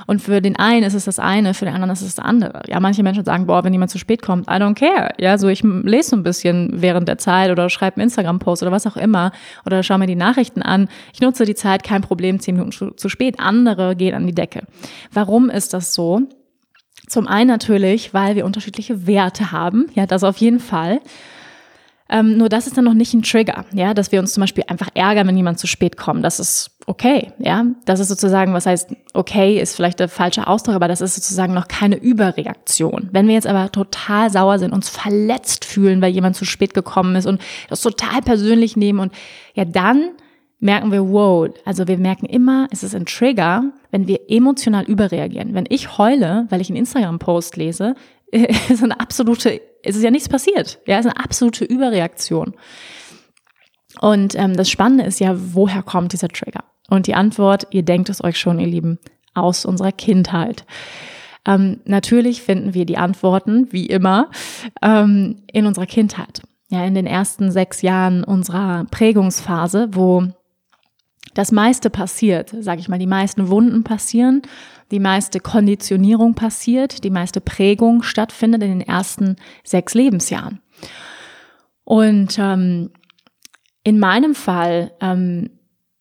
[0.09, 2.63] Und für den einen ist es das eine, für den anderen ist es das andere.
[2.67, 5.11] Ja, manche Menschen sagen, boah, wenn jemand zu spät kommt, I don't care.
[5.19, 8.73] Ja, so ich lese so ein bisschen während der Zeit oder schreibe einen Instagram-Post oder
[8.73, 9.33] was auch immer
[9.67, 10.89] oder schaue mir die Nachrichten an.
[11.13, 13.39] Ich nutze die Zeit, kein Problem, zehn Minuten zu spät.
[13.39, 14.63] Andere gehen an die Decke.
[15.13, 16.23] Warum ist das so?
[17.07, 19.89] Zum einen natürlich, weil wir unterschiedliche Werte haben.
[19.93, 21.01] Ja, das auf jeden Fall.
[22.09, 24.65] Ähm, nur das ist dann noch nicht ein Trigger, ja, dass wir uns zum Beispiel
[24.69, 26.25] einfach ärgern, wenn jemand zu spät kommt.
[26.25, 27.67] Das ist okay, ja.
[27.85, 31.53] Das ist sozusagen, was heißt, okay, ist vielleicht der falsche Ausdruck, aber das ist sozusagen
[31.53, 33.11] noch keine Überreaktion.
[33.13, 37.15] Wenn wir jetzt aber total sauer sind, uns verletzt fühlen, weil jemand zu spät gekommen
[37.15, 39.13] ist und das total persönlich nehmen und
[39.55, 40.13] ja, dann
[40.61, 45.55] merken wir, wow, also wir merken immer, es ist ein Trigger, wenn wir emotional überreagieren.
[45.55, 47.95] Wenn ich heule, weil ich einen Instagram-Post lese,
[48.31, 50.81] ist eine absolute, es ist ja nichts passiert.
[50.87, 52.55] Ja, ist eine absolute Überreaktion.
[54.01, 56.65] Und ähm, das Spannende ist ja, woher kommt dieser Trigger?
[56.89, 58.99] Und die Antwort, ihr denkt es euch schon, ihr Lieben,
[59.35, 60.65] aus unserer Kindheit.
[61.47, 64.31] Ähm, natürlich finden wir die Antworten, wie immer,
[64.83, 66.43] ähm, in unserer Kindheit.
[66.71, 70.25] Ja, in den ersten sechs Jahren unserer Prägungsphase, wo
[71.35, 74.43] das meiste passiert, sage ich mal, die meisten Wunden passieren,
[74.91, 80.61] die meiste Konditionierung passiert, die meiste Prägung stattfindet in den ersten sechs Lebensjahren.
[81.85, 82.91] Und ähm,
[83.85, 85.51] in meinem Fall, ähm,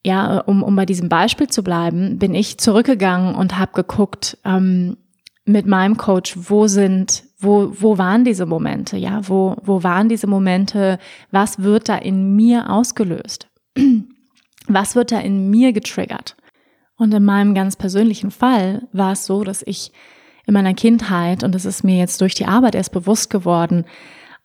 [0.07, 4.95] ja, um, um bei diesem Beispiel zu bleiben, bin ich zurückgegangen und habe geguckt ähm,
[5.43, 10.25] mit meinem Coach, wo sind, wo, wo waren diese Momente, ja, wo, wo waren diese
[10.25, 10.97] Momente,
[11.31, 13.47] was wird da in mir ausgelöst?
[14.69, 16.35] Was wird da in mir getriggert?
[16.97, 19.93] Und in meinem ganz persönlichen Fall war es so, dass ich
[20.45, 23.85] in meiner Kindheit, und das ist mir jetzt durch die Arbeit erst bewusst geworden,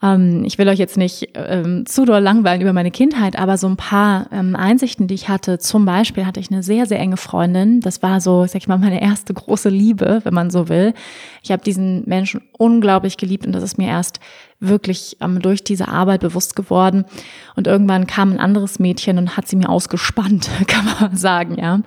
[0.02, 3.68] ähm, ich will euch jetzt nicht ähm, zu doll langweilen über meine Kindheit, aber so
[3.68, 5.58] ein paar ähm, Einsichten, die ich hatte.
[5.58, 7.80] Zum Beispiel hatte ich eine sehr, sehr enge Freundin.
[7.80, 10.92] Das war so, sag ich mal, meine erste große Liebe, wenn man so will.
[11.42, 14.18] Ich habe diesen Menschen unglaublich geliebt und das ist mir erst
[14.58, 17.04] wirklich ähm, durch diese Arbeit bewusst geworden.
[17.54, 21.80] Und irgendwann kam ein anderes Mädchen und hat sie mir ausgespannt, kann man sagen, ja.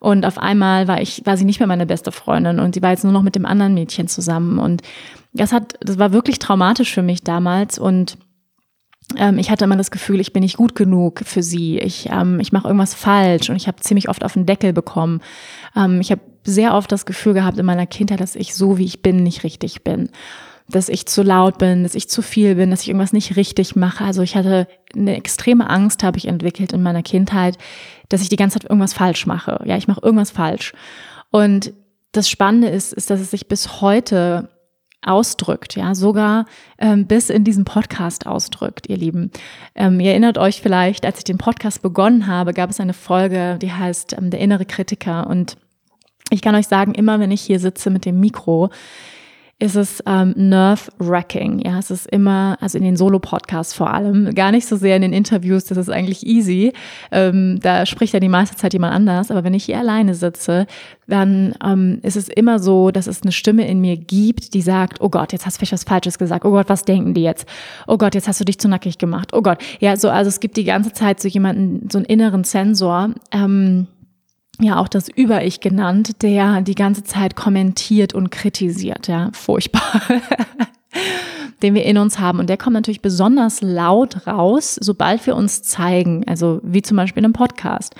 [0.00, 2.90] Und auf einmal war ich, war sie nicht mehr meine beste Freundin und sie war
[2.90, 4.58] jetzt nur noch mit dem anderen Mädchen zusammen.
[4.58, 4.82] Und
[5.34, 8.16] das hat, das war wirklich traumatisch für mich damals und
[9.16, 11.78] ähm, ich hatte immer das Gefühl, ich bin nicht gut genug für sie.
[11.78, 15.20] Ich, ähm, ich mache irgendwas falsch und ich habe ziemlich oft auf den Deckel bekommen.
[15.76, 18.84] Ähm, ich habe sehr oft das Gefühl gehabt in meiner Kindheit, dass ich so wie
[18.84, 20.08] ich bin nicht richtig bin.
[20.68, 23.76] Dass ich zu laut bin, dass ich zu viel bin, dass ich irgendwas nicht richtig
[23.76, 24.04] mache.
[24.04, 27.58] Also ich hatte eine extreme Angst, habe ich entwickelt in meiner Kindheit,
[28.08, 29.62] dass ich die ganze Zeit irgendwas falsch mache.
[29.66, 30.72] Ja, ich mache irgendwas falsch.
[31.30, 31.74] Und
[32.12, 34.48] das Spannende ist, ist, dass es sich bis heute
[35.06, 36.46] ausdrückt, ja, sogar
[36.78, 39.30] ähm, bis in diesem Podcast ausdrückt, ihr Lieben.
[39.74, 43.58] Ähm, ihr erinnert euch vielleicht, als ich den Podcast begonnen habe, gab es eine Folge,
[43.60, 45.26] die heißt ähm, Der innere Kritiker.
[45.26, 45.56] Und
[46.30, 48.70] ich kann euch sagen, immer wenn ich hier sitze mit dem Mikro,
[49.64, 51.60] ist es ähm, nerve-wracking.
[51.64, 55.02] Ja, es ist immer, also in den Solo-Podcasts vor allem, gar nicht so sehr in
[55.02, 56.74] den Interviews, das ist eigentlich easy.
[57.10, 59.30] Ähm, da spricht ja die meiste Zeit jemand anders.
[59.30, 60.66] Aber wenn ich hier alleine sitze,
[61.06, 65.00] dann ähm, ist es immer so, dass es eine Stimme in mir gibt, die sagt,
[65.00, 66.44] oh Gott, jetzt hast du vielleicht was Falsches gesagt.
[66.44, 67.48] Oh Gott, was denken die jetzt?
[67.86, 69.30] Oh Gott, jetzt hast du dich zu nackig gemacht.
[69.32, 69.58] Oh Gott.
[69.80, 73.86] Ja, so, also es gibt die ganze Zeit so jemanden, so einen inneren Sensor, ähm,
[74.60, 80.02] ja auch das Über-Ich genannt, der die ganze Zeit kommentiert und kritisiert, ja, furchtbar,
[81.62, 82.38] den wir in uns haben.
[82.38, 87.20] Und der kommt natürlich besonders laut raus, sobald wir uns zeigen, also wie zum Beispiel
[87.20, 87.94] in einem Podcast.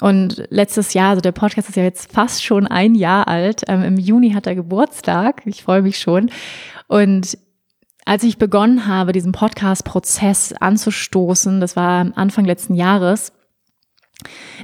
[0.00, 3.84] Und letztes Jahr, also der Podcast ist ja jetzt fast schon ein Jahr alt, ähm,
[3.84, 6.30] im Juni hat er Geburtstag, ich freue mich schon.
[6.88, 7.38] Und
[8.04, 13.32] als ich begonnen habe, diesen Podcast-Prozess anzustoßen, das war Anfang letzten Jahres,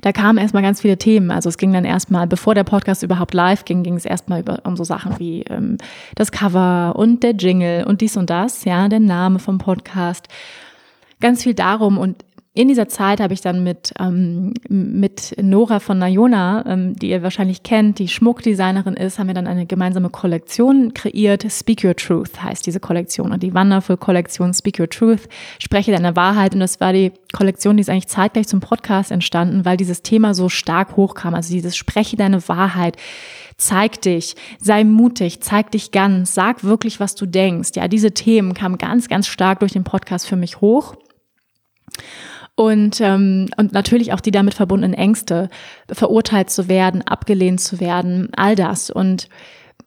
[0.03, 1.31] da kamen erstmal ganz viele Themen.
[1.31, 4.61] Also es ging dann erstmal, bevor der Podcast überhaupt live ging, ging es erstmal über,
[4.64, 5.79] um so Sachen wie ähm,
[6.14, 10.29] das Cover und der Jingle und dies und das, ja, der Name vom Podcast.
[11.21, 12.25] Ganz viel darum und
[12.59, 17.23] in dieser Zeit habe ich dann mit, ähm, mit Nora von Nayona, ähm, die ihr
[17.23, 21.47] wahrscheinlich kennt, die Schmuckdesignerin ist, haben wir dann eine gemeinsame Kollektion kreiert.
[21.53, 25.29] Speak Your Truth heißt diese Kollektion und die Wonderful Kollektion Speak Your Truth,
[25.61, 26.53] spreche deine Wahrheit.
[26.53, 30.35] Und das war die Kollektion, die ist eigentlich zeitgleich zum Podcast entstanden, weil dieses Thema
[30.35, 31.37] so stark hochkam.
[31.37, 32.97] Also dieses Spreche deine Wahrheit.
[33.57, 37.71] Zeig dich, sei mutig, zeig dich ganz, sag wirklich, was du denkst.
[37.77, 40.97] Ja, diese Themen kamen ganz, ganz stark durch den Podcast für mich hoch.
[42.59, 45.49] Und, ähm, und natürlich auch die damit verbundenen Ängste,
[45.92, 48.90] verurteilt zu werden, abgelehnt zu werden, all das.
[48.90, 49.29] Und,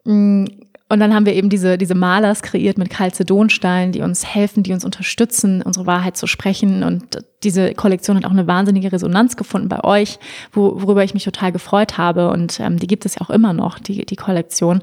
[0.05, 0.45] mm,
[0.88, 4.71] und dann haben wir eben diese, diese Malers kreiert mit Chalcedonstein, die uns helfen, die
[4.71, 6.84] uns unterstützen, unsere Wahrheit zu sprechen.
[6.84, 10.17] Und diese Kollektion hat auch eine wahnsinnige Resonanz gefunden bei euch,
[10.53, 12.29] wo, worüber ich mich total gefreut habe.
[12.29, 14.81] Und ähm, die gibt es ja auch immer noch, die, die Kollektion.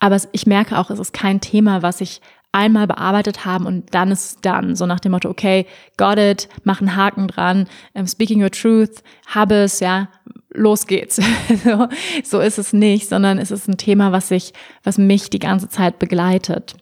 [0.00, 2.20] Aber ich merke auch, es ist kein Thema, was ich
[2.54, 4.76] einmal bearbeitet haben und dann ist dann.
[4.76, 9.02] So nach dem Motto, okay, got it, mach einen Haken dran, um, speaking your truth,
[9.26, 10.08] habe es, ja,
[10.50, 11.16] los geht's.
[11.64, 11.88] so,
[12.22, 14.52] so ist es nicht, sondern es ist ein Thema, was sich,
[14.84, 16.76] was mich die ganze Zeit begleitet,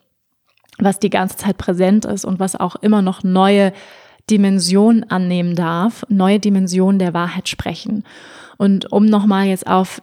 [0.79, 3.73] was die ganze Zeit präsent ist und was auch immer noch neue
[4.31, 8.05] Dimensionen annehmen darf, neue Dimensionen der Wahrheit sprechen.
[8.59, 10.03] Und um nochmal jetzt auf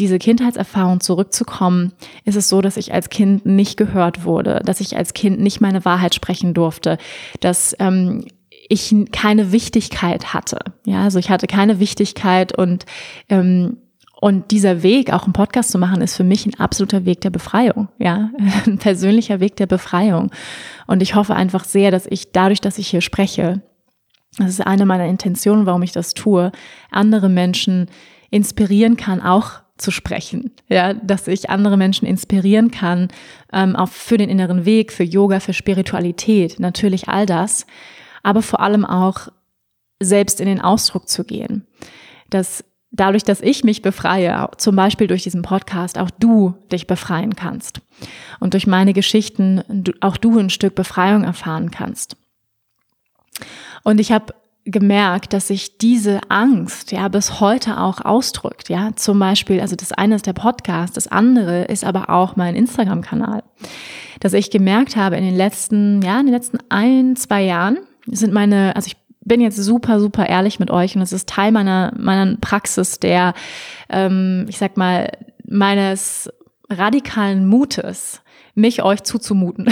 [0.00, 1.92] diese Kindheitserfahrung zurückzukommen,
[2.24, 5.60] ist es so, dass ich als Kind nicht gehört wurde, dass ich als Kind nicht
[5.60, 6.98] meine Wahrheit sprechen durfte,
[7.40, 8.24] dass ähm,
[8.68, 10.58] ich keine Wichtigkeit hatte.
[10.84, 12.86] Ja, also ich hatte keine Wichtigkeit und
[13.28, 13.76] ähm,
[14.22, 17.30] und dieser Weg, auch einen Podcast zu machen, ist für mich ein absoluter Weg der
[17.30, 18.30] Befreiung, ja,
[18.66, 20.30] ein persönlicher Weg der Befreiung.
[20.86, 23.62] Und ich hoffe einfach sehr, dass ich dadurch, dass ich hier spreche,
[24.36, 26.52] das ist eine meiner Intentionen, warum ich das tue,
[26.90, 27.86] andere Menschen
[28.30, 33.08] inspirieren kann, auch zu sprechen, ja, dass ich andere Menschen inspirieren kann,
[33.52, 37.66] ähm, auch für den inneren Weg, für Yoga, für Spiritualität, natürlich all das,
[38.22, 39.28] aber vor allem auch
[40.00, 41.66] selbst in den Ausdruck zu gehen,
[42.30, 47.36] dass dadurch, dass ich mich befreie, zum Beispiel durch diesen Podcast, auch du dich befreien
[47.36, 47.80] kannst
[48.40, 52.16] und durch meine Geschichten auch du ein Stück Befreiung erfahren kannst.
[53.82, 58.68] Und ich habe gemerkt, dass sich diese Angst ja bis heute auch ausdrückt.
[58.68, 62.54] Ja, zum Beispiel, also das eine ist der Podcast, das andere ist aber auch mein
[62.54, 63.42] Instagram-Kanal.
[64.20, 68.32] Dass ich gemerkt habe in den letzten, ja, in den letzten ein, zwei Jahren sind
[68.32, 71.92] meine, also ich bin jetzt super, super ehrlich mit euch und es ist Teil meiner,
[71.96, 73.34] meiner Praxis der,
[73.88, 75.10] ähm, ich sag mal,
[75.46, 76.30] meines
[76.68, 78.22] radikalen Mutes,
[78.54, 79.68] mich euch zuzumuten.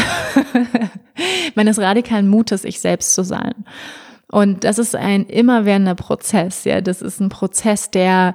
[1.55, 3.55] meines radikalen Mutes, ich selbst zu sein.
[4.31, 6.81] Und das ist ein immerwährender Prozess, ja.
[6.81, 8.35] Das ist ein Prozess, der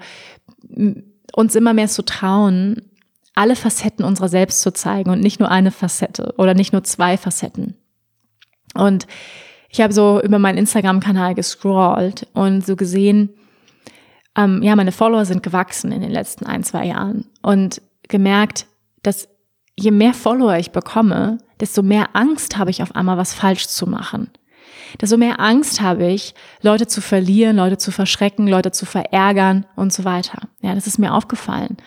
[1.36, 2.82] uns immer mehr zu trauen,
[3.36, 7.18] alle Facetten unserer selbst zu zeigen und nicht nur eine Facette oder nicht nur zwei
[7.18, 7.76] Facetten.
[8.76, 9.08] Und
[9.70, 13.30] ich habe so über meinen Instagram-Kanal gescrollt und so gesehen,
[14.36, 18.68] ähm, ja, meine Follower sind gewachsen in den letzten ein, zwei Jahren und gemerkt,
[19.02, 19.30] dass
[19.76, 23.88] je mehr Follower ich bekomme, desto mehr Angst habe ich auf einmal, was falsch zu
[23.88, 24.30] machen.
[25.02, 29.92] Desto mehr Angst habe ich, Leute zu verlieren, Leute zu verschrecken, Leute zu verärgern und
[29.94, 30.48] so weiter.
[30.62, 31.78] Ja, das ist mir aufgefallen.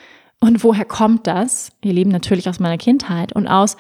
[0.40, 1.73] Und woher kommt das?
[1.83, 3.77] Ihr Lieben, natürlich aus meiner Kindheit und aus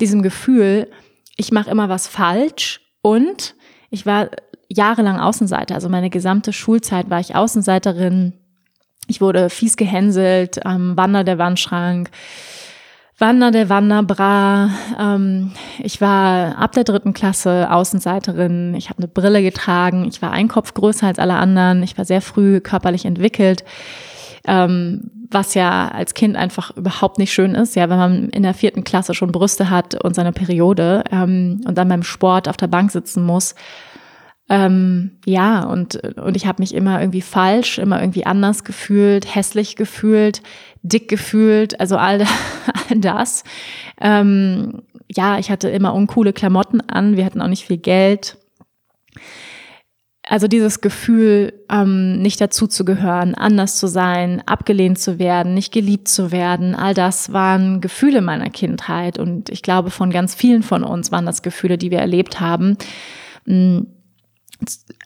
[0.00, 0.90] diesem Gefühl,
[1.36, 3.54] ich mache immer was falsch und
[3.90, 4.30] ich war
[4.68, 5.74] jahrelang Außenseiter.
[5.74, 8.34] Also meine gesamte Schulzeit war ich Außenseiterin.
[9.06, 12.10] Ich wurde fies gehänselt, ähm, Wander der Wandschrank,
[13.18, 14.70] Wander der Wanderbra.
[14.98, 18.74] Ähm, ich war ab der dritten Klasse Außenseiterin.
[18.74, 20.06] Ich habe eine Brille getragen.
[20.06, 21.82] Ich war ein Kopf größer als alle anderen.
[21.82, 23.64] Ich war sehr früh körperlich entwickelt.
[24.46, 28.54] Ähm, was ja als Kind einfach überhaupt nicht schön ist, ja, wenn man in der
[28.54, 32.68] vierten Klasse schon Brüste hat und seine Periode ähm, und dann beim Sport auf der
[32.68, 33.54] Bank sitzen muss.
[34.48, 39.74] Ähm, ja, und, und ich habe mich immer irgendwie falsch, immer irgendwie anders gefühlt, hässlich
[39.74, 40.40] gefühlt,
[40.88, 42.20] dick gefühlt, also all,
[42.90, 43.44] all das.
[44.00, 48.36] Ähm, ja, ich hatte immer uncoole Klamotten an, wir hatten auch nicht viel Geld
[50.28, 55.72] also dieses Gefühl, ähm, nicht dazu zu gehören, anders zu sein, abgelehnt zu werden, nicht
[55.72, 60.64] geliebt zu werden, all das waren Gefühle meiner Kindheit und ich glaube von ganz vielen
[60.64, 62.76] von uns waren das Gefühle, die wir erlebt haben.
[63.46, 63.82] Mm,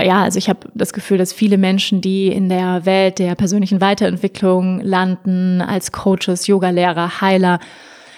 [0.02, 3.80] ja, also ich habe das Gefühl, dass viele Menschen, die in der Welt der persönlichen
[3.80, 7.60] Weiterentwicklung landen, als Coaches, Yogalehrer, Heiler,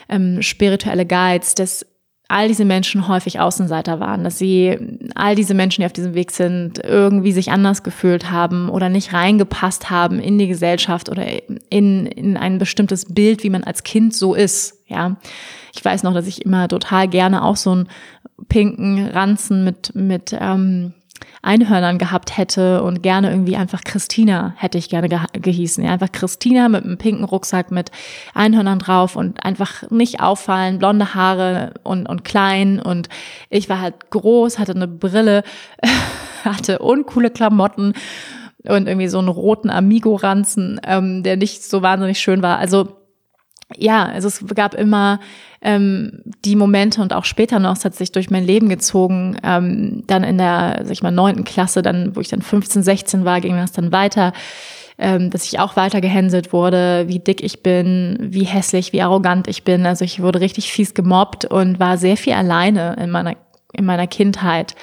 [0.08, 1.86] ähm, spirituelle Guides, dass
[2.32, 4.78] all diese Menschen häufig Außenseiter waren, dass sie
[5.14, 9.12] all diese Menschen, die auf diesem Weg sind, irgendwie sich anders gefühlt haben oder nicht
[9.12, 11.26] reingepasst haben in die Gesellschaft oder
[11.68, 14.82] in, in ein bestimmtes Bild, wie man als Kind so ist.
[14.86, 15.16] Ja,
[15.74, 17.88] ich weiß noch, dass ich immer total gerne auch so einen
[18.48, 20.94] pinken Ranzen mit mit ähm,
[21.42, 25.84] Einhörnern gehabt hätte und gerne irgendwie einfach Christina hätte ich gerne ge gehießen.
[25.84, 27.90] Ja, einfach Christina mit einem pinken Rucksack mit
[28.32, 33.08] Einhörnern drauf und einfach nicht auffallen, blonde Haare und, und klein und
[33.50, 35.42] ich war halt groß, hatte eine Brille,
[36.44, 37.94] hatte uncoole Klamotten
[38.64, 42.58] und irgendwie so einen roten Amigo-Ranzen, ähm, der nicht so wahnsinnig schön war.
[42.58, 43.01] Also
[43.76, 45.20] ja, also es gab immer
[45.60, 50.02] ähm, die Momente und auch später noch, es hat sich durch mein Leben gezogen, ähm,
[50.06, 53.40] dann in der, sag ich mal, neunten Klasse, dann, wo ich dann 15, 16 war,
[53.40, 54.32] ging das dann weiter,
[54.98, 59.48] ähm, dass ich auch weiter gehänselt wurde, wie dick ich bin, wie hässlich, wie arrogant
[59.48, 59.86] ich bin.
[59.86, 63.34] Also ich wurde richtig fies gemobbt und war sehr viel alleine in meiner,
[63.72, 64.74] in meiner Kindheit.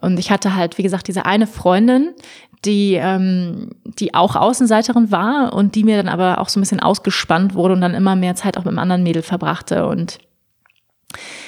[0.00, 2.14] Und ich hatte halt, wie gesagt, diese eine Freundin,
[2.64, 6.80] die, ähm, die auch Außenseiterin war und die mir dann aber auch so ein bisschen
[6.80, 9.86] ausgespannt wurde und dann immer mehr Zeit auch mit einem anderen Mädel verbrachte.
[9.86, 10.18] Und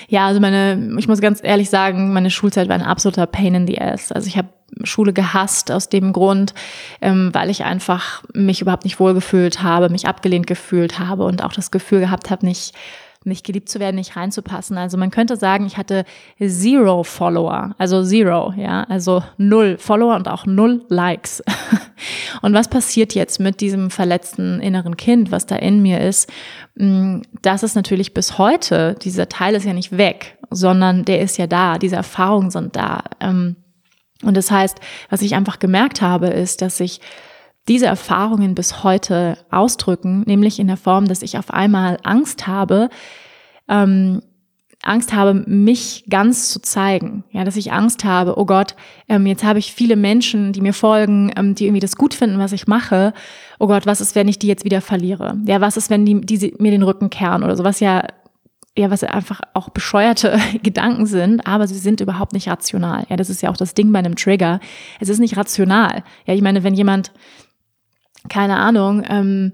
[0.09, 3.67] ja, also meine, ich muss ganz ehrlich sagen, meine Schulzeit war ein absoluter Pain in
[3.67, 4.13] the ass.
[4.13, 4.49] Also ich habe
[4.85, 6.55] Schule gehasst aus dem Grund,
[7.01, 11.53] ähm, weil ich einfach mich überhaupt nicht wohlgefühlt habe, mich abgelehnt gefühlt habe und auch
[11.53, 12.75] das Gefühl gehabt habe, nicht
[13.29, 14.77] nicht geliebt zu werden, nicht reinzupassen.
[14.79, 16.05] Also man könnte sagen, ich hatte
[16.39, 21.43] zero Follower, also zero, ja, also null Follower und auch null Likes.
[22.43, 26.31] Und was passiert jetzt mit diesem verletzten inneren Kind, was da in mir ist?
[26.77, 31.39] Mm, das ist natürlich bis heute, dieser Teil ist ja nicht weg, sondern der ist
[31.39, 33.03] ja da, diese Erfahrungen sind da.
[33.21, 33.57] Ähm,
[34.23, 34.79] und das heißt,
[35.11, 37.01] was ich einfach gemerkt habe, ist, dass ich
[37.69, 42.89] diese Erfahrungen bis heute ausdrücken, nämlich in der Form, dass ich auf einmal Angst habe,
[43.69, 44.23] ähm,
[44.83, 47.25] Angst habe, mich ganz zu zeigen.
[47.33, 48.77] Ja, dass ich Angst habe, oh Gott,
[49.09, 52.39] ähm, jetzt habe ich viele Menschen, die mir folgen, ähm, die irgendwie das gut finden,
[52.39, 53.13] was ich mache.
[53.59, 55.37] Oh Gott, was ist, wenn ich die jetzt wieder verliere?
[55.47, 58.07] Ja, was ist, wenn die, die mir den Rücken kehren oder so, was ja,
[58.77, 63.05] ja, was einfach auch bescheuerte Gedanken sind, aber sie sind überhaupt nicht rational.
[63.09, 64.61] Ja, das ist ja auch das Ding bei einem Trigger.
[65.01, 66.05] Es ist nicht rational.
[66.27, 67.11] Ja, ich meine, wenn jemand
[68.29, 69.53] keine Ahnung, ähm,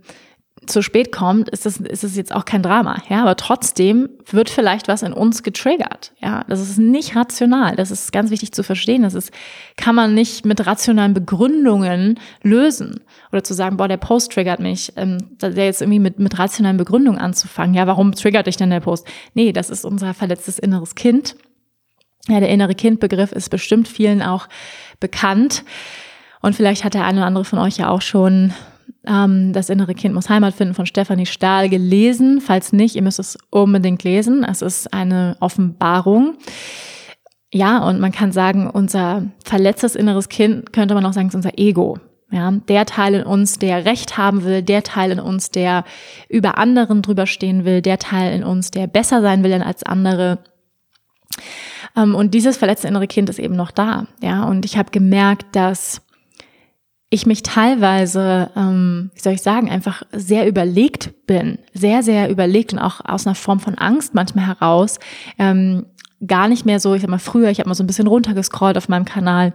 [0.67, 4.51] zu spät kommt, ist es, ist es jetzt auch kein Drama, ja, aber trotzdem wird
[4.51, 8.63] vielleicht was in uns getriggert, ja, das ist nicht rational, das ist ganz wichtig zu
[8.63, 9.31] verstehen, das ist,
[9.77, 13.01] kann man nicht mit rationalen Begründungen lösen
[13.33, 16.77] oder zu sagen, boah, der Post triggert mich, ähm, der jetzt irgendwie mit, mit rationalen
[16.77, 19.07] Begründungen anzufangen, ja, warum triggert dich denn der Post?
[19.35, 21.37] Nee, das ist unser verletztes inneres Kind,
[22.29, 24.49] ja, der innere Kindbegriff ist bestimmt vielen auch
[24.99, 25.65] bekannt
[26.45, 28.53] und vielleicht hat der eine oder andere von euch ja auch schon
[29.07, 32.41] ähm, Das innere Kind muss Heimat finden von Stefanie Stahl gelesen.
[32.41, 34.45] Falls nicht, ihr müsst es unbedingt lesen.
[34.45, 36.37] Es ist eine Offenbarung.
[37.53, 41.59] Ja, und man kann sagen, unser verletztes inneres Kind könnte man auch sagen, ist unser
[41.59, 41.99] Ego.
[42.31, 45.85] Ja, der Teil in uns, der Recht haben will, der Teil in uns, der
[46.29, 50.41] über anderen drüber stehen will, der Teil in uns, der besser sein will als andere.
[51.97, 54.07] Ähm, und dieses verletzte innere Kind ist eben noch da.
[54.21, 56.04] Ja, und ich habe gemerkt, dass
[57.15, 62.73] ich mich teilweise, ähm, wie soll ich sagen, einfach sehr überlegt bin, sehr, sehr überlegt
[62.73, 64.99] und auch aus einer Form von Angst manchmal heraus,
[65.39, 65.87] ähm,
[66.27, 68.77] gar nicht mehr so, ich sag mal, früher, ich habe mal so ein bisschen runtergescrollt
[68.77, 69.53] auf meinem Kanal,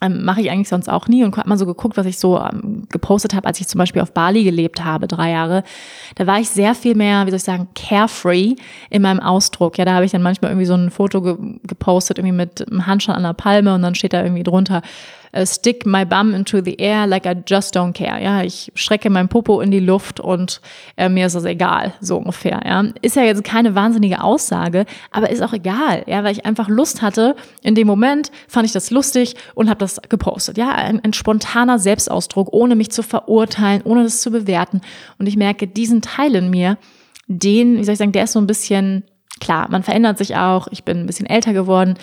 [0.00, 2.40] ähm, mache ich eigentlich sonst auch nie und habe mal so geguckt, was ich so
[2.40, 5.62] ähm, gepostet habe, als ich zum Beispiel auf Bali gelebt habe, drei Jahre.
[6.14, 8.54] Da war ich sehr viel mehr, wie soll ich sagen, carefree
[8.88, 9.76] in meinem Ausdruck.
[9.76, 12.86] Ja, da habe ich dann manchmal irgendwie so ein Foto ge gepostet, irgendwie mit einem
[12.86, 14.80] Handstand an der Palme und dann steht da irgendwie drunter,
[15.44, 18.22] stick my bum into the air like I just don't care.
[18.22, 20.60] Ja, ich strecke mein Popo in die Luft und
[20.96, 22.60] äh, mir ist das egal, so ungefähr.
[22.64, 26.02] Ja, ist ja jetzt keine wahnsinnige Aussage, aber ist auch egal.
[26.06, 27.36] Ja, weil ich einfach Lust hatte.
[27.62, 30.58] In dem Moment fand ich das lustig und habe das gepostet.
[30.58, 34.80] Ja, ein, ein spontaner Selbstausdruck, ohne mich zu verurteilen, ohne das zu bewerten.
[35.18, 36.78] Und ich merke, diesen Teil in mir,
[37.28, 39.04] den, wie soll ich sagen, der ist so ein bisschen
[39.40, 40.68] klar, man verändert sich auch.
[40.70, 41.94] Ich bin ein bisschen älter geworden.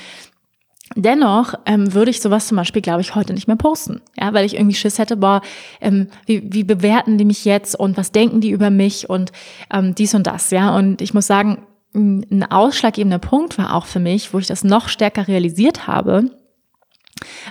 [0.96, 4.02] Dennoch ähm, würde ich sowas zum Beispiel, glaube ich, heute nicht mehr posten.
[4.20, 5.42] Ja, weil ich irgendwie Schiss hätte, boah,
[5.82, 9.32] ähm, wie, wie bewerten die mich jetzt und was denken die über mich und
[9.72, 10.76] ähm, dies und das, ja.
[10.76, 11.64] Und ich muss sagen,
[11.94, 16.30] ein ausschlaggebender Punkt war auch für mich, wo ich das noch stärker realisiert habe,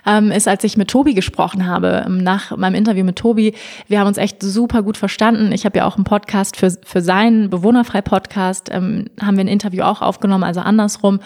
[0.05, 3.55] ähm, ist, als ich mit Tobi gesprochen habe, ähm, nach meinem Interview mit Tobi.
[3.89, 5.53] Wir haben uns echt super gut verstanden.
[5.53, 9.83] Ich habe ja auch einen Podcast für, für seinen Bewohnerfrei-Podcast, ähm, haben wir ein Interview
[9.83, 11.21] auch aufgenommen, also andersrum.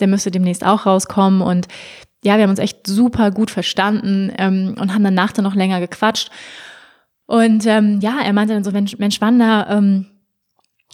[0.00, 1.40] Der müsste demnächst auch rauskommen.
[1.40, 1.68] Und
[2.24, 5.80] ja, wir haben uns echt super gut verstanden ähm, und haben danach dann noch länger
[5.80, 6.30] gequatscht.
[7.26, 10.06] Und ähm, ja, er meinte dann so, Mensch, Mensch Wanda, ähm,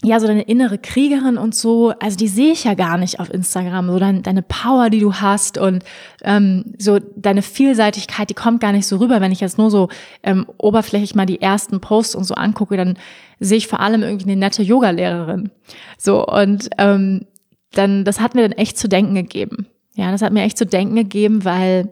[0.05, 3.33] ja, so deine innere Kriegerin und so, also die sehe ich ja gar nicht auf
[3.33, 3.89] Instagram.
[3.89, 5.85] So dein, deine Power, die du hast und
[6.25, 9.21] ähm, so deine Vielseitigkeit, die kommt gar nicht so rüber.
[9.21, 9.89] Wenn ich jetzt nur so
[10.25, 12.99] ähm, oberflächlich mal die ersten Posts und so angucke, dann
[13.39, 15.51] sehe ich vor allem irgendwie eine nette Yoga-Lehrerin.
[15.99, 17.27] So, und ähm,
[17.71, 19.67] dann, das hat mir dann echt zu denken gegeben.
[19.95, 21.89] Ja, das hat mir echt zu denken gegeben, weil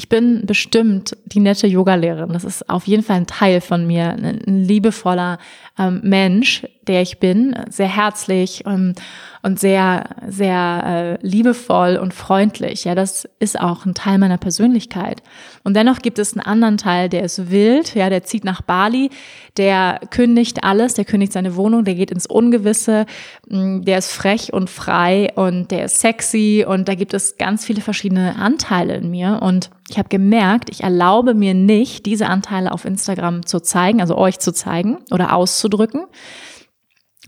[0.00, 2.32] ich bin bestimmt die nette Yogalehrerin.
[2.32, 5.38] Das ist auf jeden Fall ein Teil von mir, ein liebevoller
[5.78, 8.94] ähm, Mensch, der ich bin, sehr herzlich ähm,
[9.42, 12.84] und sehr, sehr äh, liebevoll und freundlich.
[12.84, 15.22] Ja, das ist auch ein Teil meiner Persönlichkeit.
[15.64, 19.10] Und dennoch gibt es einen anderen Teil, der ist wild, ja, der zieht nach Bali,
[19.56, 23.06] der kündigt alles, der kündigt seine Wohnung, der geht ins Ungewisse,
[23.48, 26.64] mm, der ist frech und frei und der ist sexy.
[26.68, 29.40] Und da gibt es ganz viele verschiedene Anteile in mir.
[29.42, 34.16] Und ich habe gemerkt, ich erlaube mir nicht, diese Anteile auf Instagram zu zeigen, also
[34.16, 36.04] euch zu zeigen oder auszudrücken,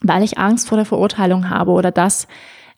[0.02, 2.26] weil ich Angst vor der Verurteilung habe oder dass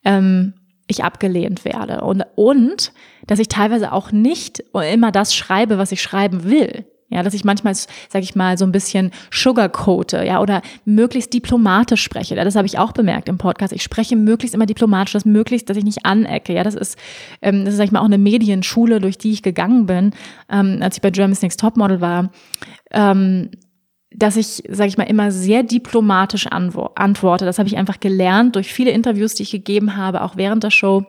[0.04, 0.54] ähm,
[0.86, 2.02] ich abgelehnt werde.
[2.02, 2.92] Und, und
[3.26, 4.62] dass ich teilweise auch nicht
[4.92, 6.84] immer das schreibe, was ich schreiben will.
[7.10, 12.02] Ja, dass ich manchmal, sage ich mal, so ein bisschen sugarcoate, ja, oder möglichst diplomatisch
[12.02, 12.34] spreche.
[12.34, 13.72] Ja, das habe ich auch bemerkt im Podcast.
[13.72, 16.54] Ich spreche möglichst immer diplomatisch, dass möglichst, dass ich nicht anecke.
[16.54, 16.98] Ja, das ist,
[17.40, 20.12] ähm, das ist, sag ich mal, auch eine Medienschule, durch die ich gegangen bin,
[20.50, 22.30] ähm, als ich bei Germany's Next Topmodel war.
[22.90, 23.50] Ähm,
[24.14, 27.44] dass ich, sage ich mal, immer sehr diplomatisch antworte.
[27.44, 30.70] Das habe ich einfach gelernt durch viele Interviews, die ich gegeben habe, auch während der
[30.70, 31.04] Show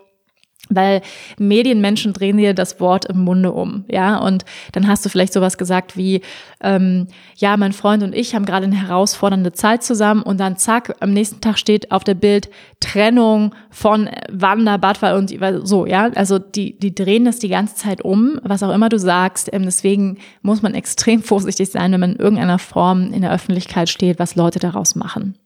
[0.69, 1.01] weil
[1.37, 5.57] Medienmenschen drehen dir das Wort im Munde um, ja, und dann hast du vielleicht sowas
[5.57, 6.21] gesagt wie,
[6.61, 10.95] ähm, ja, mein Freund und ich haben gerade eine herausfordernde Zeit zusammen und dann zack,
[10.99, 12.49] am nächsten Tag steht auf der Bild
[12.79, 18.03] Trennung von Wanda, Badwal und so, ja, also die, die drehen das die ganze Zeit
[18.03, 22.13] um, was auch immer du sagst, ähm, deswegen muss man extrem vorsichtig sein, wenn man
[22.13, 25.37] in irgendeiner Form in der Öffentlichkeit steht, was Leute daraus machen.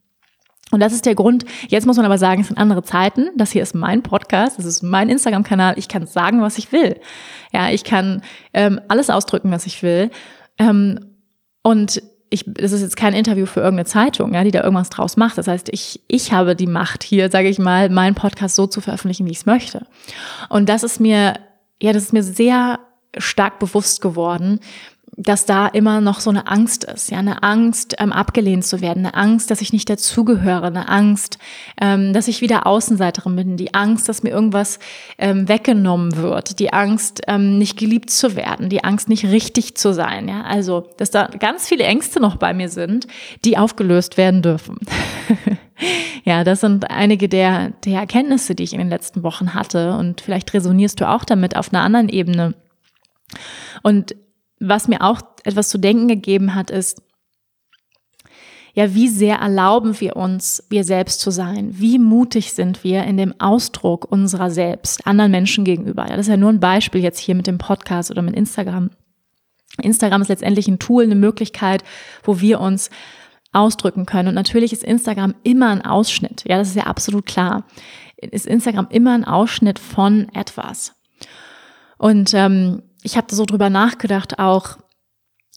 [0.72, 1.45] Und das ist der Grund.
[1.67, 3.30] Jetzt muss man aber sagen, es sind andere Zeiten.
[3.36, 5.74] Das hier ist mein Podcast, das ist mein Instagram-Kanal.
[5.78, 6.99] Ich kann sagen, was ich will.
[7.51, 8.22] Ja, ich kann
[8.53, 10.11] ähm, alles ausdrücken, was ich will.
[10.59, 10.99] Ähm,
[11.63, 15.17] und ich, das ist jetzt kein Interview für irgendeine Zeitung, ja, die da irgendwas draus
[15.17, 15.38] macht.
[15.38, 18.82] Das heißt, ich, ich habe die Macht hier, sage ich mal, meinen Podcast so zu
[18.82, 19.88] veröffentlichen, wie ich es möchte.
[20.49, 21.34] Und das ist mir,
[21.82, 22.80] ja, das ist mir sehr
[23.17, 24.59] stark bewusst geworden,
[25.18, 29.05] dass da immer noch so eine Angst ist, ja, eine Angst, ähm, abgelehnt zu werden,
[29.05, 31.38] eine Angst, dass ich nicht dazugehöre, eine Angst,
[31.82, 34.80] ähm, dass ich wieder Außenseiterin bin, die Angst, dass mir irgendwas
[35.18, 39.93] ähm, weggenommen wird, die Angst, ähm, nicht geliebt zu werden, die Angst, nicht richtig zu
[39.93, 43.07] sein, ja, also, dass da ganz viele Ängste noch bei mir sind,
[43.45, 44.78] die aufgelöst werden dürfen.
[46.24, 50.22] ja, das sind einige der, der Erkenntnisse, die ich in den letzten Wochen hatte und
[50.22, 52.53] vielleicht resonierst du auch damit auf einer anderen Ebene.
[53.84, 54.16] Und
[54.60, 57.01] was mir auch etwas zu denken gegeben hat, ist,
[58.74, 61.72] ja, wie sehr erlauben wir uns, wir selbst zu sein?
[61.74, 66.03] Wie mutig sind wir in dem Ausdruck unserer selbst anderen Menschen gegenüber?
[66.03, 68.91] Ja, das ist ja nur ein Beispiel jetzt hier mit dem Podcast oder mit Instagram.
[69.82, 71.84] Instagram ist letztendlich ein Tool, eine Möglichkeit,
[72.24, 72.89] wo wir uns
[73.51, 74.30] ausdrücken können.
[74.30, 76.43] Und natürlich ist Instagram immer ein Ausschnitt.
[76.47, 77.66] Ja, das ist ja absolut klar.
[78.18, 80.93] Ist Instagram immer ein Ausschnitt von etwas.
[81.97, 84.77] Und ähm, ich habe so drüber nachgedacht, auch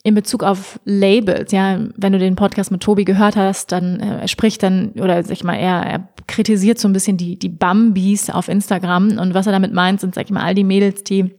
[0.05, 4.20] in Bezug auf Labels, ja, wenn du den Podcast mit Tobi gehört hast, dann äh,
[4.22, 7.49] er spricht dann oder sag ich mal, er, er kritisiert so ein bisschen die die
[7.49, 11.05] Bambis auf Instagram und was er damit meint, sind sag ich mal all die Mädels,
[11.05, 11.32] die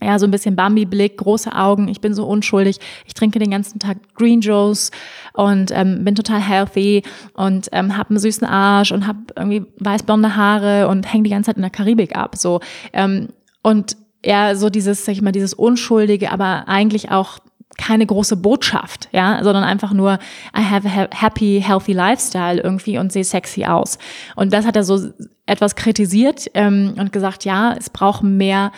[0.00, 3.78] ja, so ein bisschen Bambi-Blick, große Augen, ich bin so unschuldig, ich trinke den ganzen
[3.78, 4.90] Tag Green Joes
[5.32, 7.02] und ähm, bin total healthy
[7.34, 11.48] und ähm, habe einen süßen Arsch und habe irgendwie weißblonde Haare und hänge die ganze
[11.48, 12.36] Zeit in der Karibik ab.
[12.36, 12.60] So
[12.92, 13.28] ähm,
[13.62, 17.38] Und ja, so dieses, sag ich mal, dieses Unschuldige, aber eigentlich auch
[17.78, 20.18] keine große Botschaft, ja, sondern einfach nur
[20.56, 23.98] I have a happy, healthy lifestyle irgendwie und sehe sexy aus.
[24.36, 25.10] Und das hat er so
[25.46, 28.72] etwas kritisiert ähm, und gesagt, ja, es braucht mehr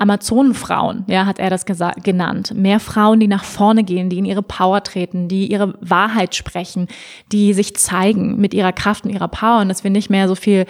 [0.00, 2.54] Amazonenfrauen, ja, hat er das genannt.
[2.54, 6.88] Mehr Frauen, die nach vorne gehen, die in ihre Power treten, die ihre Wahrheit sprechen,
[7.32, 10.34] die sich zeigen mit ihrer Kraft und ihrer Power und dass wir nicht mehr so
[10.34, 10.64] viel,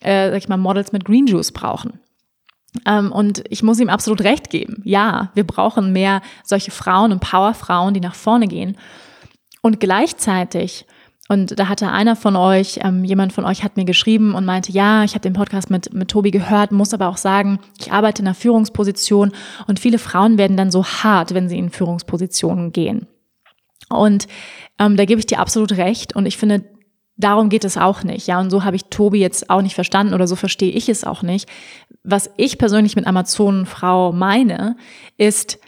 [0.00, 1.98] äh, sag ich mal, Models mit Green Juice brauchen.
[2.86, 4.82] Ähm, und ich muss ihm absolut recht geben.
[4.84, 8.76] Ja, wir brauchen mehr solche Frauen und Powerfrauen, die nach vorne gehen.
[9.62, 10.86] Und gleichzeitig,
[11.28, 14.72] und da hatte einer von euch, ähm, jemand von euch hat mir geschrieben und meinte,
[14.72, 18.22] ja, ich habe den Podcast mit, mit Tobi gehört, muss aber auch sagen, ich arbeite
[18.22, 19.32] in einer Führungsposition
[19.66, 23.06] und viele Frauen werden dann so hart, wenn sie in Führungspositionen gehen.
[23.90, 24.28] Und
[24.78, 26.14] ähm, da gebe ich dir absolut recht.
[26.14, 26.64] Und ich finde,
[27.18, 28.26] darum geht es auch nicht.
[28.26, 31.04] Ja, und so habe ich Tobi jetzt auch nicht verstanden oder so verstehe ich es
[31.04, 31.48] auch nicht.
[32.04, 34.76] Was ich persönlich mit Amazonenfrau meine,
[35.18, 35.58] ist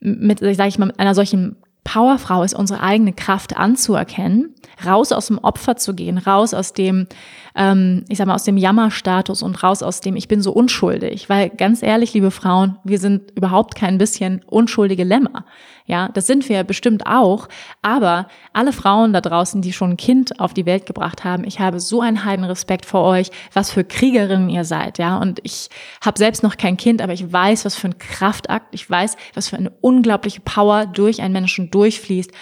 [0.00, 4.54] mit, sage ich mal, mit einer solchen Powerfrau ist unsere eigene Kraft anzuerkennen,
[4.84, 7.06] raus aus dem Opfer zu gehen, raus aus dem,
[7.54, 11.28] ähm, ich sag mal, aus dem Jammerstatus und raus aus dem, ich bin so unschuldig.
[11.28, 15.44] Weil ganz ehrlich, liebe Frauen, wir sind überhaupt kein bisschen unschuldige Lämmer.
[15.86, 17.48] Ja, das sind wir bestimmt auch.
[17.82, 21.60] Aber alle Frauen da draußen, die schon ein Kind auf die Welt gebracht haben, ich
[21.60, 24.98] habe so einen heiden Respekt vor euch, was für Kriegerinnen ihr seid.
[24.98, 25.68] Ja, und ich
[26.04, 29.48] habe selbst noch kein Kind, aber ich weiß, was für ein Kraftakt, ich weiß, was
[29.48, 32.32] für eine unglaubliche Power durch einen Menschen durchfließt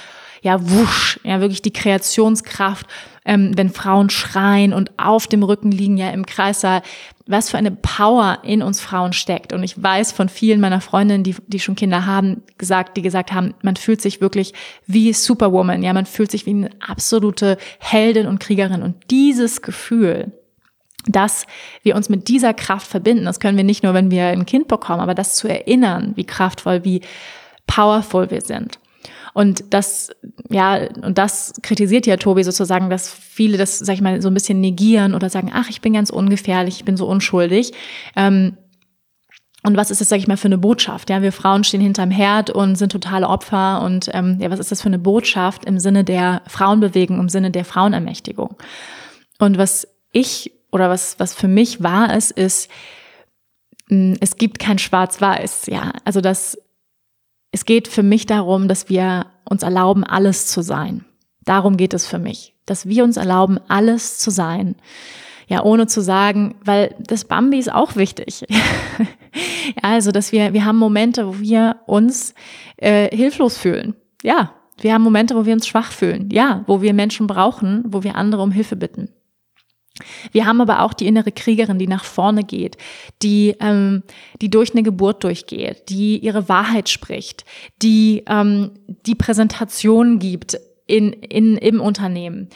[0.45, 2.87] ja, wusch, ja, wirklich die Kreationskraft,
[3.25, 6.83] ähm, wenn Frauen schreien und auf dem Rücken liegen, ja, im Kreissaal,
[7.27, 9.53] was für eine Power in uns Frauen steckt.
[9.53, 13.33] Und ich weiß von vielen meiner Freundinnen, die, die schon Kinder haben, gesagt, die gesagt
[13.33, 14.53] haben, man fühlt sich wirklich
[14.87, 18.83] wie Superwoman, ja, man fühlt sich wie eine absolute Heldin und Kriegerin.
[18.83, 20.33] Und dieses Gefühl,
[21.07, 21.47] dass
[21.83, 23.27] wir uns mit dieser Kraft verbinden.
[23.27, 26.25] Das können wir nicht nur, wenn wir ein Kind bekommen, aber das zu erinnern, wie
[26.25, 27.03] kraftvoll, wie
[27.67, 28.79] powerful wir sind.
[29.35, 30.11] Und das,
[30.49, 34.35] ja, und das kritisiert ja Tobi sozusagen, dass viele das, sag ich mal, so ein
[34.35, 37.73] bisschen negieren oder sagen, ach, ich bin ganz ungefährlich, ich bin so unschuldig.
[38.15, 38.57] Ähm,
[39.65, 41.11] und was ist das, sag ich mal, für eine Botschaft?
[41.11, 43.83] Ja, wir Frauen stehen hinterm Herd und sind totale Opfer.
[43.83, 47.51] Und ähm, ja, was ist das für eine Botschaft im Sinne der Frauenbewegung, im Sinne
[47.51, 48.57] der Frauenermächtigung?
[49.41, 52.71] Und was ich oder was, was für mich wahr ist, ist,
[53.89, 55.67] es gibt kein Schwarz-Weiß.
[55.67, 56.59] Ja, also das
[57.55, 61.05] es geht für mich darum, dass wir uns erlauben, alles zu sein.
[61.45, 64.75] Darum geht es für mich, dass wir uns erlauben, alles zu sein.
[65.47, 68.45] Ja, ohne zu sagen, weil das Bambi ist auch wichtig.
[68.99, 72.35] ja, also, dass wir, wir haben Momente, wo wir uns
[72.79, 73.95] äh, hilflos fühlen.
[74.25, 76.31] Ja, wir haben Momente, wo wir uns schwach fühlen.
[76.33, 79.11] Ja, wo wir Menschen brauchen, wo wir andere um Hilfe bitten.
[80.33, 82.77] Wir haben aber auch die innere Kriegerin, die nach vorne geht,
[83.23, 84.03] die, ähm,
[84.41, 87.45] die durch eine Geburt durchgeht, die ihre Wahrheit spricht,
[87.81, 88.73] die ähm,
[89.07, 92.49] die Präsentation gibt in, in, im Unternehmen,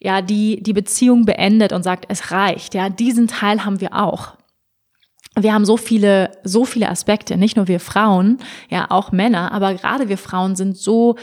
[0.00, 2.74] ja, die die Beziehung beendet und sagt, es reicht.
[2.74, 4.36] Ja, diesen Teil haben wir auch.
[5.34, 8.36] Wir haben so viele, so viele Aspekte, nicht nur wir Frauen,
[8.68, 11.16] ja, auch Männer, aber gerade wir Frauen sind so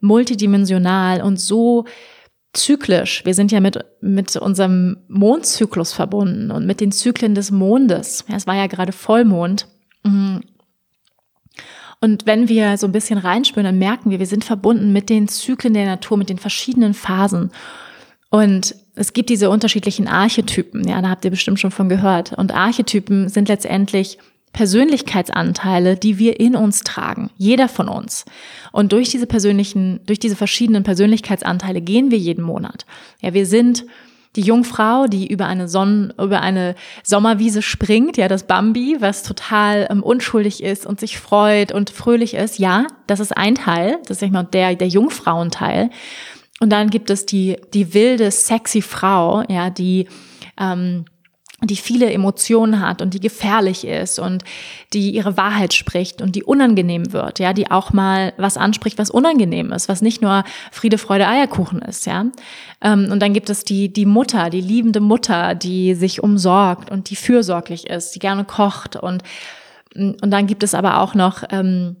[0.00, 1.86] multidimensional und so
[2.54, 3.24] zyklisch.
[3.24, 8.24] Wir sind ja mit, mit unserem Mondzyklus verbunden und mit den Zyklen des Mondes.
[8.28, 9.66] Ja, es war ja gerade Vollmond.
[10.04, 10.42] Mhm.
[12.00, 15.26] Und wenn wir so ein bisschen reinspüren, dann merken wir, wir sind verbunden mit den
[15.28, 17.50] Zyklen der Natur, mit den verschiedenen Phasen.
[18.30, 22.32] Und es gibt diese unterschiedlichen Archetypen, ja, da habt ihr bestimmt schon von gehört.
[22.32, 24.18] Und Archetypen sind letztendlich
[24.54, 28.24] Persönlichkeitsanteile, die wir in uns tragen, jeder von uns.
[28.72, 32.86] Und durch diese persönlichen, durch diese verschiedenen Persönlichkeitsanteile gehen wir jeden Monat.
[33.20, 33.84] Ja, wir sind
[34.36, 39.86] die Jungfrau, die über eine Sonnen, über eine Sommerwiese springt, ja, das Bambi, was total
[39.90, 42.58] ähm, unschuldig ist und sich freut und fröhlich ist.
[42.58, 45.90] Ja, das ist ein Teil, das ist ich mal der, der Jungfrauenteil.
[46.60, 50.08] Und dann gibt es die, die wilde, sexy Frau, ja, die,
[50.60, 51.04] ähm,
[51.66, 54.44] die viele Emotionen hat und die gefährlich ist und
[54.92, 59.10] die ihre Wahrheit spricht und die unangenehm wird, ja, die auch mal was anspricht, was
[59.10, 62.26] unangenehm ist, was nicht nur Friede, Freude, Eierkuchen ist, ja.
[62.80, 67.10] Ähm, und dann gibt es die, die Mutter, die liebende Mutter, die sich umsorgt und
[67.10, 69.22] die fürsorglich ist, die gerne kocht und,
[69.94, 71.96] und dann gibt es aber auch noch, ähm,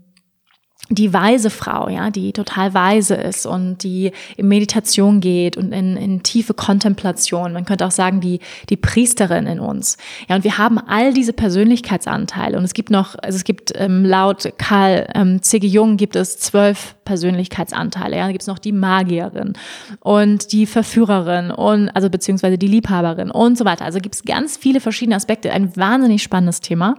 [0.90, 5.96] die weise Frau, ja, die total weise ist und die in Meditation geht und in,
[5.96, 7.54] in tiefe Kontemplation.
[7.54, 9.96] Man könnte auch sagen, die, die Priesterin in uns.
[10.28, 12.58] Ja, und wir haben all diese Persönlichkeitsanteile.
[12.58, 15.66] Und es gibt noch, also es gibt ähm, laut Karl ähm, C.G.
[15.66, 18.16] Jung gibt es zwölf Persönlichkeitsanteile.
[18.16, 19.54] Ja, da gibt es noch die Magierin
[20.00, 23.84] und die Verführerin und also beziehungsweise die Liebhaberin und so weiter.
[23.84, 25.50] Also gibt es ganz viele verschiedene Aspekte.
[25.52, 26.96] Ein wahnsinnig spannendes Thema.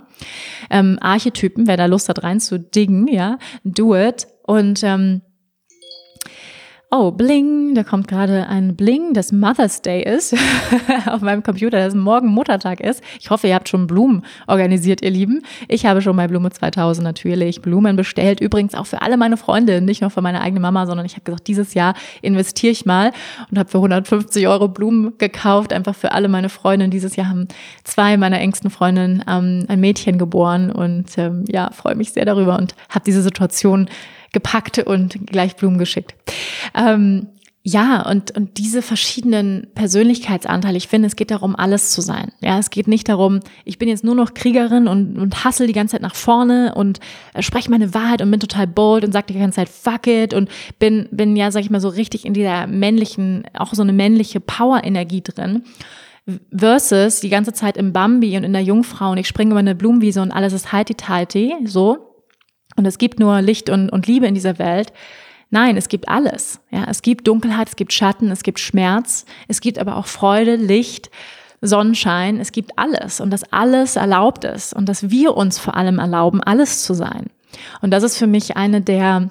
[0.70, 3.38] Ähm, Archetypen, wer da Lust hat rein zu dingen, ja,
[3.78, 4.28] do it.
[4.44, 5.22] Und ähm,
[6.92, 10.36] oh, Bling, da kommt gerade ein Bling, das Mother's Day ist
[11.08, 13.04] auf meinem Computer, dass morgen Muttertag ist.
[13.20, 15.42] Ich hoffe, ihr habt schon Blumen organisiert, ihr Lieben.
[15.68, 18.40] Ich habe schon bei Blume 2000 natürlich Blumen bestellt.
[18.40, 21.24] Übrigens auch für alle meine Freunde, nicht nur für meine eigene Mama, sondern ich habe
[21.24, 23.12] gesagt, dieses Jahr investiere ich mal
[23.50, 26.88] und habe für 150 Euro Blumen gekauft, einfach für alle meine Freunde.
[26.90, 27.48] Dieses Jahr haben
[27.84, 32.58] zwei meiner engsten Freundinnen ähm, ein Mädchen geboren und ähm, ja, freue mich sehr darüber
[32.58, 33.90] und habe diese Situation
[34.36, 36.14] gepackt und gleich Blumen geschickt.
[36.76, 37.30] Ähm,
[37.68, 42.32] ja, und, und diese verschiedenen Persönlichkeitsanteile, ich finde, es geht darum, alles zu sein.
[42.40, 45.74] Ja, es geht nicht darum, ich bin jetzt nur noch Kriegerin und, und hassel die
[45.74, 47.00] ganze Zeit nach vorne und
[47.34, 50.36] äh, spreche meine Wahrheit und bin total bold und sage die ganze Zeit fuck it
[50.36, 53.94] und bin, bin ja, sag ich mal, so richtig in dieser männlichen, auch so eine
[53.94, 55.64] männliche Power-Energie drin.
[56.56, 59.74] Versus die ganze Zeit im Bambi und in der Jungfrau und ich springe über eine
[59.74, 62.15] Blumenwiese und alles ist heiti-teiti, so
[62.76, 64.92] und es gibt nur Licht und, und Liebe in dieser Welt.
[65.50, 66.60] Nein, es gibt alles.
[66.72, 70.56] Ja, es gibt Dunkelheit, es gibt Schatten, es gibt Schmerz, es gibt aber auch Freude,
[70.56, 71.10] Licht,
[71.62, 76.00] Sonnenschein, es gibt alles und das alles erlaubt es und dass wir uns vor allem
[76.00, 77.28] erlauben, alles zu sein.
[77.82, 79.30] Und das ist für mich eine der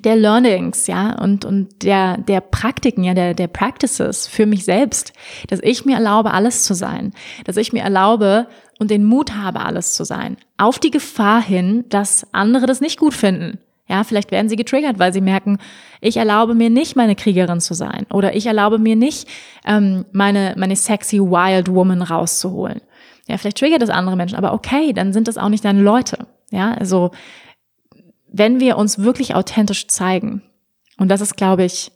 [0.00, 5.12] der Learnings, ja, und, und der, der Praktiken, ja, der, der Practices für mich selbst,
[5.48, 7.12] dass ich mir erlaube, alles zu sein,
[7.44, 8.46] dass ich mir erlaube,
[8.78, 10.36] und den Mut habe, alles zu sein.
[10.56, 13.58] Auf die Gefahr hin, dass andere das nicht gut finden.
[13.88, 15.58] Ja, vielleicht werden sie getriggert, weil sie merken,
[16.00, 18.06] ich erlaube mir nicht, meine Kriegerin zu sein.
[18.12, 19.26] Oder ich erlaube mir nicht,
[19.64, 22.82] ähm, meine, meine sexy Wild Woman rauszuholen.
[23.26, 26.26] Ja, vielleicht triggert das andere Menschen, aber okay, dann sind das auch nicht deine Leute.
[26.50, 27.10] Ja, also,
[28.30, 30.42] wenn wir uns wirklich authentisch zeigen,
[30.98, 31.92] und das ist, glaube ich,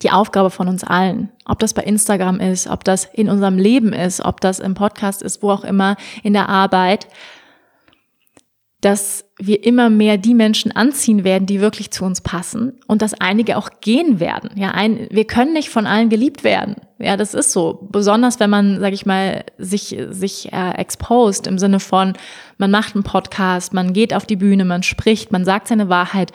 [0.00, 1.30] die Aufgabe von uns allen.
[1.44, 5.22] Ob das bei Instagram ist, ob das in unserem Leben ist, ob das im Podcast
[5.22, 7.08] ist, wo auch immer, in der Arbeit,
[8.82, 13.14] dass wir immer mehr die Menschen anziehen werden, die wirklich zu uns passen und dass
[13.14, 14.50] einige auch gehen werden.
[14.56, 16.74] Ja, ein, wir können nicht von allen geliebt werden.
[16.98, 17.86] Ja, das ist so.
[17.90, 22.14] Besonders wenn man, sag ich mal, sich, sich äh, exposed im Sinne von,
[22.58, 26.32] man macht einen Podcast, man geht auf die Bühne, man spricht, man sagt seine Wahrheit.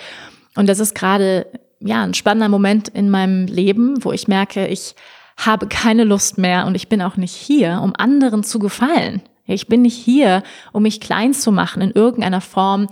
[0.56, 1.48] Und das ist gerade
[1.82, 4.96] ja, ein spannender Moment in meinem Leben, wo ich merke, ich
[5.36, 9.22] habe keine Lust mehr und ich bin auch nicht hier, um anderen zu gefallen.
[9.48, 10.44] Ich bin nicht hier,
[10.74, 12.88] um mich klein zu machen in irgendeiner Form.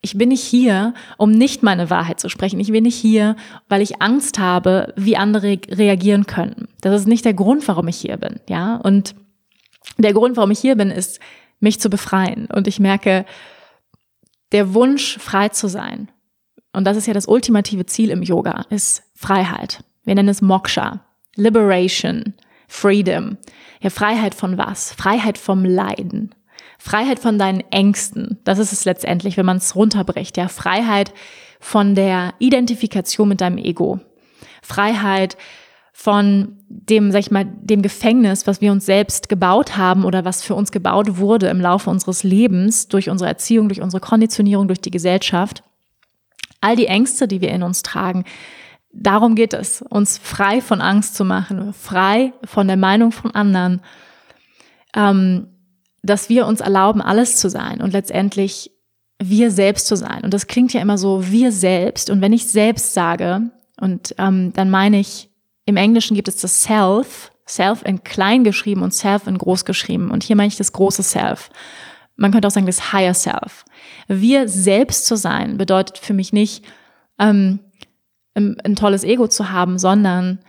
[0.00, 2.60] Ich bin nicht hier, um nicht meine Wahrheit zu sprechen.
[2.60, 3.36] Ich bin nicht hier,
[3.68, 6.68] weil ich Angst habe, wie andere reagieren könnten.
[6.82, 8.76] Das ist nicht der Grund, warum ich hier bin, ja.
[8.76, 9.14] Und
[9.96, 11.20] der Grund, warum ich hier bin, ist,
[11.60, 12.46] mich zu befreien.
[12.46, 13.24] Und ich merke,
[14.52, 16.10] der Wunsch, frei zu sein,
[16.72, 19.84] und das ist ja das ultimative Ziel im Yoga, ist Freiheit.
[20.04, 21.00] Wir nennen es Moksha,
[21.36, 22.34] Liberation,
[22.76, 23.38] Freedom.
[23.80, 24.92] Ja, Freiheit von was?
[24.92, 26.34] Freiheit vom Leiden.
[26.76, 28.40] Freiheit von deinen Ängsten.
[28.42, 30.36] Das ist es letztendlich, wenn man es runterbricht.
[30.36, 31.14] Ja, Freiheit
[31.60, 34.00] von der Identifikation mit deinem Ego.
[34.60, 35.36] Freiheit
[35.92, 40.42] von dem, sag ich mal, dem Gefängnis, was wir uns selbst gebaut haben oder was
[40.42, 44.80] für uns gebaut wurde im Laufe unseres Lebens durch unsere Erziehung, durch unsere Konditionierung, durch
[44.80, 45.62] die Gesellschaft
[46.60, 48.24] all die Ängste, die wir in uns tragen,
[48.94, 53.80] darum geht es, uns frei von Angst zu machen, frei von der Meinung von anderen,
[54.94, 55.48] ähm,
[56.02, 58.70] dass wir uns erlauben, alles zu sein und letztendlich
[59.22, 60.22] wir selbst zu sein.
[60.22, 62.10] Und das klingt ja immer so, wir selbst.
[62.10, 65.30] Und wenn ich selbst sage, und ähm, dann meine ich,
[65.66, 70.10] im Englischen gibt es das Self, Self in klein geschrieben und Self in groß geschrieben.
[70.10, 71.50] Und hier meine ich das große Self.
[72.16, 73.64] Man könnte auch sagen, das Higher Self.
[74.08, 76.64] Wir selbst zu sein bedeutet für mich nicht,
[77.18, 77.60] ähm,
[78.34, 80.40] ein, tolles Ego zu haben, sondern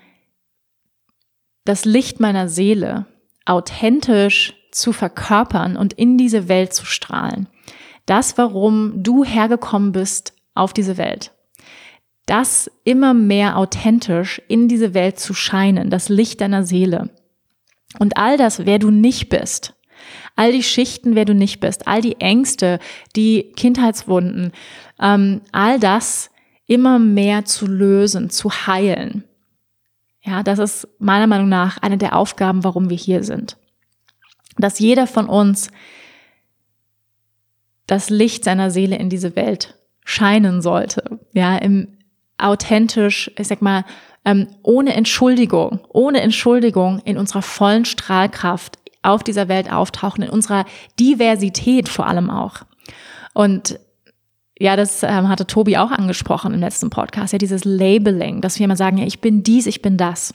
[1.66, 3.06] das Licht meiner Seele
[3.46, 7.48] authentisch zu verkörpern und in diese Welt zu strahlen.
[8.06, 11.32] Das, warum du hergekommen bist auf diese Welt.
[12.26, 17.10] Das immer mehr authentisch in diese Welt zu scheinen, das Licht deiner Seele.
[18.00, 19.76] Und all das, wer du nicht bist,
[20.36, 22.80] all die Schichten, wer du nicht bist, all die Ängste,
[23.16, 24.52] die Kindheitswunden,
[25.00, 26.30] ähm, all das
[26.68, 29.24] immer mehr zu lösen, zu heilen.
[30.22, 33.57] Ja, das ist meiner Meinung nach eine der Aufgaben, warum wir hier sind.
[34.57, 35.70] Dass jeder von uns
[37.86, 41.20] das Licht seiner Seele in diese Welt scheinen sollte.
[41.34, 41.97] Ja, im
[42.38, 43.86] authentisch, ich sag mal,
[44.26, 50.66] ähm, ohne Entschuldigung, ohne Entschuldigung in unserer vollen Strahlkraft auf dieser Welt auftauchen, in unserer
[50.99, 52.61] Diversität vor allem auch.
[53.34, 53.80] Und
[54.58, 58.66] ja, das ähm, hatte Tobi auch angesprochen im letzten Podcast, ja, dieses Labeling, dass wir
[58.66, 60.34] immer sagen, ja, ich bin dies, ich bin das.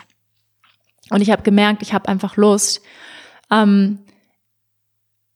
[1.10, 2.82] Und ich habe gemerkt, ich habe einfach Lust,
[3.50, 3.98] ähm,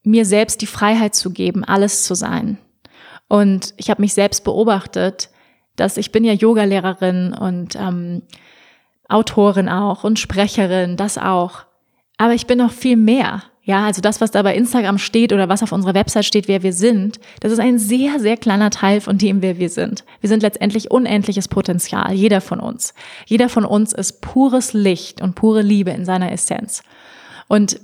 [0.03, 2.59] mir selbst die Freiheit zu geben, alles zu sein.
[3.29, 5.31] Und ich habe mich selbst beobachtet,
[5.77, 8.23] dass ich bin ja Yogalehrerin und ähm,
[9.09, 11.65] Autorin auch und Sprecherin, das auch.
[12.19, 13.43] Aber ich bin noch viel mehr.
[13.67, 16.63] Ja, also das, was da bei Instagram steht oder was auf unserer Website steht, wer
[16.63, 20.05] wir sind, das ist ein sehr, sehr kleiner Teil von dem, wer wir sind.
[20.21, 22.93] Wir sind letztendlich unendliches Potenzial, jeder von uns.
[23.25, 26.83] Jeder von uns ist pures Licht und pure Liebe in seiner Essenz.
[27.49, 27.81] Und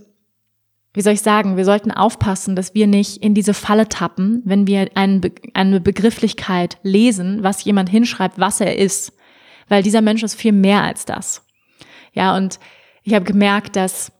[0.92, 4.66] wie soll ich sagen, wir sollten aufpassen, dass wir nicht in diese Falle tappen, wenn
[4.66, 9.14] wir eine Begrifflichkeit lesen, was jemand hinschreibt, was er ist.
[9.68, 11.46] Weil dieser Mensch ist viel mehr als das.
[12.12, 12.58] Ja, und
[13.02, 14.12] ich habe gemerkt, dass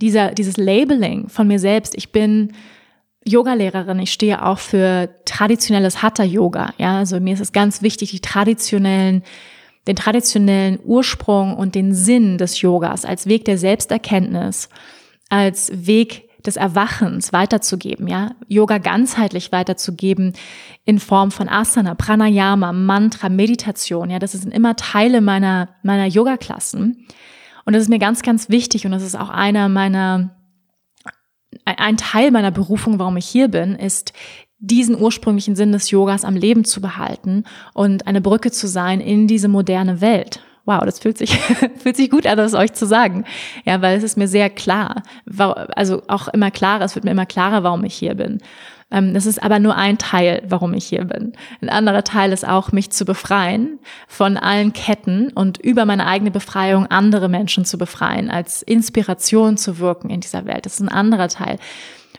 [0.00, 2.52] dieser, dieses Labeling von mir selbst, ich bin
[3.26, 6.74] Yogalehrerin, ich stehe auch für traditionelles Hatha-Yoga.
[6.78, 9.22] Ja, also mir ist es ganz wichtig, die traditionellen,
[9.86, 14.68] den traditionellen Ursprung und den Sinn des Yogas als Weg der Selbsterkenntnis,
[15.30, 20.34] als Weg des Erwachens weiterzugeben, ja, Yoga ganzheitlich weiterzugeben
[20.84, 27.06] in Form von Asana, Pranayama, Mantra, Meditation, ja, das sind immer Teile meiner meiner Yoga-Klassen.
[27.64, 30.36] Und das ist mir ganz, ganz wichtig und das ist auch einer meiner,
[31.64, 34.12] ein Teil meiner Berufung, warum ich hier bin, ist
[34.58, 37.44] diesen ursprünglichen Sinn des Yogas am Leben zu behalten
[37.74, 40.40] und eine Brücke zu sein in diese moderne Welt.
[40.66, 41.36] Wow, das fühlt sich,
[41.78, 43.24] fühlt sich gut an, das euch zu sagen.
[43.64, 45.02] Ja, weil es ist mir sehr klar.
[45.36, 48.40] Also auch immer klarer, es wird mir immer klarer, warum ich hier bin.
[48.90, 51.32] Ähm, das ist aber nur ein Teil, warum ich hier bin.
[51.60, 53.78] Ein anderer Teil ist auch, mich zu befreien
[54.08, 59.78] von allen Ketten und über meine eigene Befreiung andere Menschen zu befreien, als Inspiration zu
[59.78, 60.66] wirken in dieser Welt.
[60.66, 61.58] Das ist ein anderer Teil.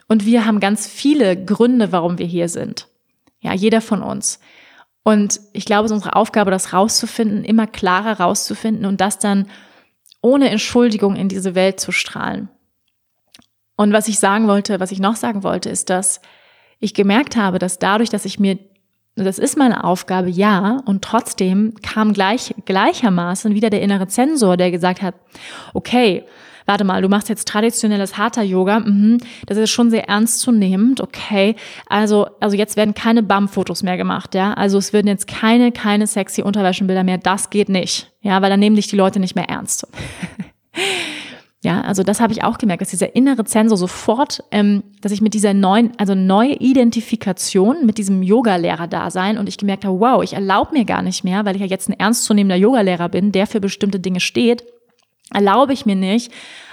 [0.08, 2.88] Und wir haben ganz viele Gründe, warum wir hier sind.
[3.40, 4.40] Ja, jeder von uns.
[5.02, 9.46] Und ich glaube, es ist unsere Aufgabe, das rauszufinden, immer klarer rauszufinden und das dann
[10.20, 12.48] ohne Entschuldigung in diese Welt zu strahlen.
[13.76, 16.20] Und was ich sagen wollte, was ich noch sagen wollte, ist, dass
[16.80, 18.58] ich gemerkt habe, dass dadurch, dass ich mir,
[19.14, 24.70] das ist meine Aufgabe, ja, und trotzdem kam gleich, gleichermaßen wieder der innere Zensor, der
[24.70, 25.14] gesagt hat,
[25.72, 26.24] okay,
[26.66, 31.54] warte mal, du machst jetzt traditionelles Hatha-Yoga, mhm, das ist schon sehr ernstzunehmend, okay.
[31.86, 34.52] Also, also jetzt werden keine BAM-Fotos mehr gemacht, ja.
[34.54, 38.60] Also es werden jetzt keine, keine sexy Unterwäschenbilder mehr, das geht nicht, ja, weil dann
[38.60, 39.86] nehmen dich die Leute nicht mehr ernst.
[41.66, 45.20] Ja, also das habe ich auch gemerkt, dass dieser innere Zensor sofort, ähm, dass ich
[45.20, 49.98] mit dieser neuen, also neue Identifikation mit diesem Yogalehrer da sein und ich gemerkt habe,
[49.98, 53.32] wow, ich erlaube mir gar nicht mehr, weil ich ja jetzt ein ernstzunehmender Yogalehrer bin,
[53.32, 54.62] der für bestimmte Dinge steht,
[55.34, 56.30] erlaube ich mir nicht,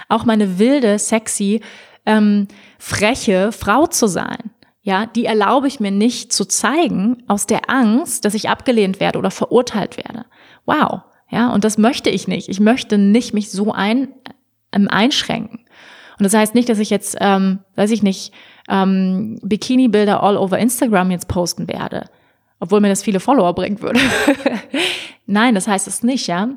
[0.08, 1.60] auch meine wilde, sexy,
[2.06, 2.46] ähm,
[2.78, 4.52] freche Frau zu sein.
[4.82, 9.18] Ja, die erlaube ich mir nicht zu zeigen aus der Angst, dass ich abgelehnt werde
[9.18, 10.24] oder verurteilt werde.
[10.66, 11.00] Wow.
[11.32, 12.48] Ja, und das möchte ich nicht.
[12.48, 14.06] Ich möchte nicht mich so ein,
[14.74, 15.60] ähm, einschränken.
[16.18, 18.32] Und das heißt nicht, dass ich jetzt, ähm, weiß ich nicht,
[18.68, 22.04] ähm, Bikini-Bilder all over Instagram jetzt posten werde,
[22.60, 24.00] obwohl mir das viele Follower bringen würde.
[25.26, 26.48] Nein, das heißt es nicht, ja.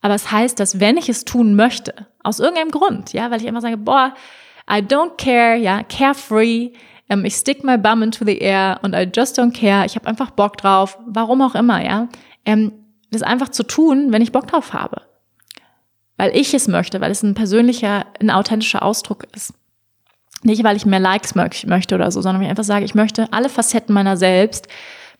[0.00, 3.46] Aber es heißt, dass wenn ich es tun möchte, aus irgendeinem Grund, ja, weil ich
[3.46, 4.14] immer sage, boah,
[4.70, 6.70] I don't care, ja, carefree,
[7.08, 10.06] ähm, ich stick my bum into the air und I just don't care, ich habe
[10.06, 12.08] einfach Bock drauf, warum auch immer, ja,
[12.44, 12.72] ähm,
[13.10, 15.07] das einfach zu tun, wenn ich Bock drauf habe
[16.18, 19.54] weil ich es möchte, weil es ein persönlicher, ein authentischer Ausdruck ist.
[20.42, 23.48] Nicht, weil ich mehr Likes möchte oder so, sondern ich einfach sage, ich möchte alle
[23.48, 24.68] Facetten meiner selbst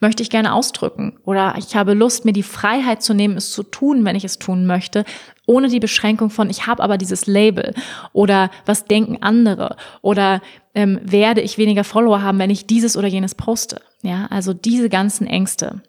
[0.00, 1.18] möchte ich gerne ausdrücken.
[1.24, 4.38] Oder ich habe Lust, mir die Freiheit zu nehmen, es zu tun, wenn ich es
[4.38, 5.04] tun möchte,
[5.46, 7.74] ohne die Beschränkung von, ich habe aber dieses Label.
[8.12, 9.76] Oder was denken andere?
[10.02, 10.40] Oder
[10.74, 13.80] ähm, werde ich weniger Follower haben, wenn ich dieses oder jenes poste?
[14.02, 15.82] Ja, also diese ganzen Ängste,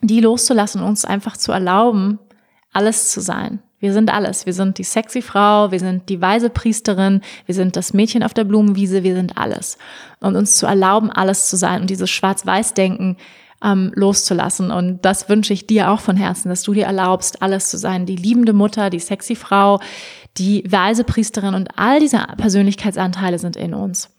[0.00, 2.18] die loszulassen und uns einfach zu erlauben,
[2.72, 3.62] alles zu sein.
[3.80, 4.44] Wir sind alles.
[4.46, 8.34] Wir sind die sexy Frau, wir sind die weise Priesterin, wir sind das Mädchen auf
[8.34, 9.78] der Blumenwiese, wir sind alles.
[10.20, 13.16] Und uns zu erlauben, alles zu sein und dieses Schwarz-Weiß-Denken
[13.64, 14.70] ähm, loszulassen.
[14.70, 18.06] Und das wünsche ich dir auch von Herzen, dass du dir erlaubst, alles zu sein.
[18.06, 19.80] Die liebende Mutter, die sexy Frau,
[20.36, 24.10] die weise Priesterin und all diese Persönlichkeitsanteile sind in uns.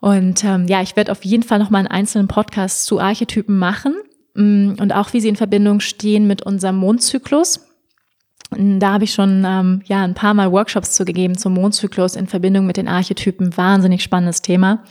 [0.00, 3.58] Und ähm, ja, ich werde auf jeden Fall noch mal einen einzelnen Podcast zu Archetypen
[3.58, 3.94] machen
[4.34, 7.65] mm, und auch wie sie in Verbindung stehen mit unserem Mondzyklus.
[8.50, 12.64] Da habe ich schon ähm, ja ein paar Mal Workshops zugegeben zum Mondzyklus in Verbindung
[12.64, 13.56] mit den Archetypen.
[13.56, 14.84] Wahnsinnig spannendes Thema.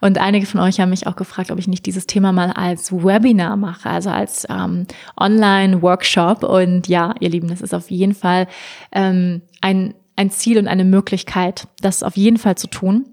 [0.00, 2.92] Und einige von euch haben mich auch gefragt, ob ich nicht dieses Thema mal als
[2.92, 4.86] Webinar mache, also als ähm,
[5.18, 6.44] Online-Workshop.
[6.44, 8.46] Und ja, ihr Lieben, das ist auf jeden Fall
[8.92, 13.06] ähm, ein, ein Ziel und eine Möglichkeit, das auf jeden Fall zu tun.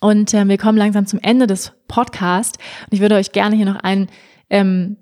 [0.00, 2.58] Und äh, wir kommen langsam zum Ende des Podcasts.
[2.86, 4.08] Und ich würde euch gerne hier noch ein
[4.50, 4.96] ähm,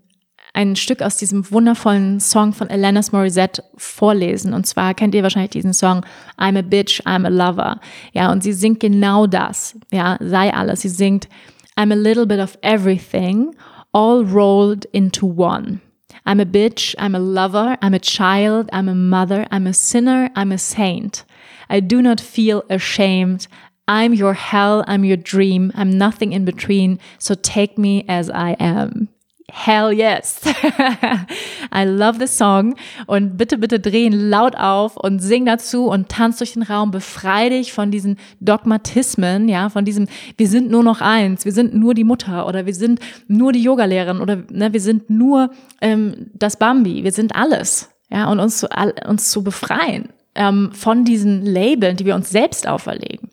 [0.55, 4.55] ein Stück aus diesem wundervollen Song von Alanis Morissette vorlesen.
[4.55, 6.07] Und zwar kennt ihr wahrscheinlich diesen Song
[6.39, 7.81] I'm a Bitch, I'm a Lover.
[8.13, 9.77] Ja, und sie singt genau das.
[9.93, 10.83] Ja, sei alles.
[10.83, 11.29] Sie singt
[11.77, 13.55] I'm a little bit of everything,
[13.93, 15.81] all rolled into one.
[16.25, 20.31] I'm a bitch, I'm a lover, I'm a child, I'm a mother, I'm a sinner,
[20.37, 21.25] I'm a saint.
[21.69, 23.49] I do not feel ashamed.
[23.87, 28.57] I'm your hell, I'm your dream, I'm nothing in between, so take me as I
[28.61, 29.09] am.
[29.57, 30.41] Hell yes.
[31.73, 32.75] I love the song.
[33.07, 36.91] Und bitte, bitte drehen laut auf und sing dazu und tanz durch den Raum.
[36.91, 41.73] Befrei dich von diesen Dogmatismen, ja, von diesem, wir sind nur noch eins, wir sind
[41.73, 42.99] nur die Mutter oder wir sind
[43.29, 45.51] nur die Yogalehrerin oder ne, wir sind nur
[45.81, 47.91] ähm, das Bambi, wir sind alles.
[48.11, 48.69] Ja, und uns zu,
[49.07, 53.31] uns zu befreien ähm, von diesen Labeln, die wir uns selbst auferlegen,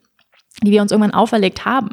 [0.61, 1.89] die wir uns irgendwann auferlegt haben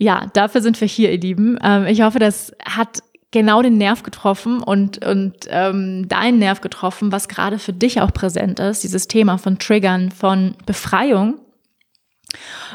[0.00, 1.58] ja, dafür sind wir hier, ihr Lieben.
[1.62, 7.12] Ähm, ich hoffe, das hat genau den Nerv getroffen und, und ähm, deinen Nerv getroffen,
[7.12, 11.38] was gerade für dich auch präsent ist, dieses Thema von Triggern, von Befreiung.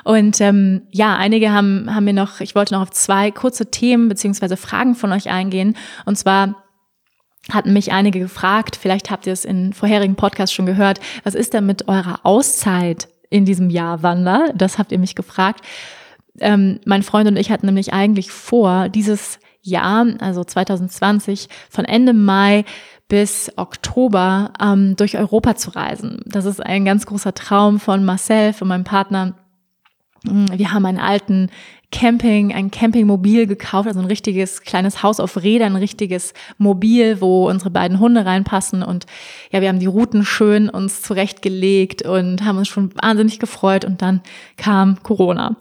[0.03, 4.07] Und ähm, ja, einige haben, haben mir noch, ich wollte noch auf zwei kurze Themen
[4.07, 5.75] beziehungsweise Fragen von euch eingehen.
[6.05, 6.63] Und zwar
[7.51, 11.55] hatten mich einige gefragt, vielleicht habt ihr es in vorherigen Podcasts schon gehört, was ist
[11.55, 14.51] denn mit eurer Auszeit in diesem Jahr Wander?
[14.55, 15.61] Das habt ihr mich gefragt
[16.39, 22.13] ähm, mein Freund und ich hatten nämlich eigentlich vor, dieses Jahr, also 2020, von Ende
[22.13, 22.65] Mai
[23.07, 26.21] bis Oktober ähm, durch Europa zu reisen.
[26.25, 29.35] Das ist ein ganz großer Traum von Marcel, von meinem Partner.
[30.23, 31.49] Mm, wir haben einen alten
[31.91, 37.47] Camping, ein Campingmobil gekauft, also ein richtiges kleines Haus auf Rädern, ein richtiges Mobil, wo
[37.47, 38.83] unsere beiden Hunde reinpassen.
[38.83, 39.05] Und
[39.51, 43.85] ja, wir haben die Routen schön uns zurechtgelegt und haben uns schon wahnsinnig gefreut.
[43.85, 44.21] Und dann
[44.57, 45.55] kam Corona.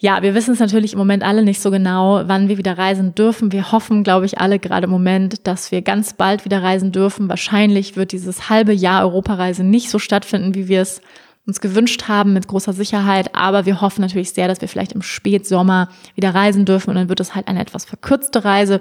[0.00, 3.16] Ja, wir wissen es natürlich im Moment alle nicht so genau, wann wir wieder reisen
[3.16, 3.50] dürfen.
[3.50, 7.28] Wir hoffen, glaube ich, alle gerade im Moment, dass wir ganz bald wieder reisen dürfen.
[7.28, 11.00] Wahrscheinlich wird dieses halbe Jahr Europareise nicht so stattfinden, wie wir es
[11.46, 13.34] uns gewünscht haben, mit großer Sicherheit.
[13.34, 16.90] Aber wir hoffen natürlich sehr, dass wir vielleicht im Spätsommer wieder reisen dürfen.
[16.90, 18.80] Und dann wird es halt eine etwas verkürzte Reise.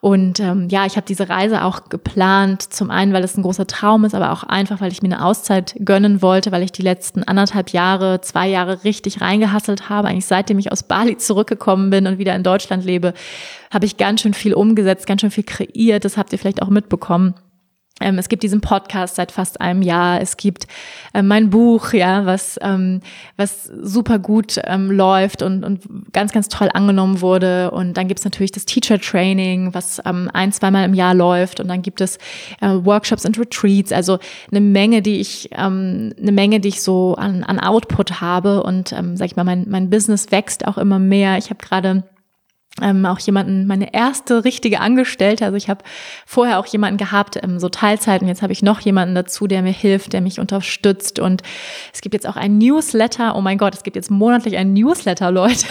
[0.00, 3.66] Und ähm, ja, ich habe diese Reise auch geplant, zum einen, weil es ein großer
[3.66, 6.80] Traum ist, aber auch einfach, weil ich mir eine Auszeit gönnen wollte, weil ich die
[6.80, 10.08] letzten anderthalb Jahre, zwei Jahre richtig reingehasselt habe.
[10.08, 13.12] Eigentlich seitdem ich aus Bali zurückgekommen bin und wieder in Deutschland lebe,
[13.70, 16.06] habe ich ganz schön viel umgesetzt, ganz schön viel kreiert.
[16.06, 17.34] Das habt ihr vielleicht auch mitbekommen.
[18.00, 20.20] Ähm, es gibt diesen Podcast seit fast einem Jahr.
[20.20, 20.66] Es gibt
[21.12, 23.00] äh, mein Buch, ja, was ähm,
[23.36, 27.70] was super gut ähm, läuft und und ganz ganz toll angenommen wurde.
[27.70, 31.60] Und dann gibt es natürlich das Teacher Training, was ähm, ein zweimal im Jahr läuft.
[31.60, 32.16] Und dann gibt es
[32.60, 33.92] äh, Workshops und Retreats.
[33.92, 34.18] Also
[34.50, 38.62] eine Menge, die ich ähm, eine Menge, die ich so an an Output habe.
[38.62, 41.38] Und ähm, sag ich mal, mein mein Business wächst auch immer mehr.
[41.38, 42.04] Ich habe gerade
[42.80, 45.44] ähm, auch jemanden, meine erste richtige Angestellte.
[45.44, 45.84] Also ich habe
[46.24, 49.62] vorher auch jemanden gehabt, ähm, so Teilzeit und jetzt habe ich noch jemanden dazu, der
[49.62, 51.18] mir hilft, der mich unterstützt.
[51.18, 51.42] Und
[51.92, 53.36] es gibt jetzt auch ein Newsletter.
[53.36, 55.66] Oh mein Gott, es gibt jetzt monatlich ein Newsletter, Leute.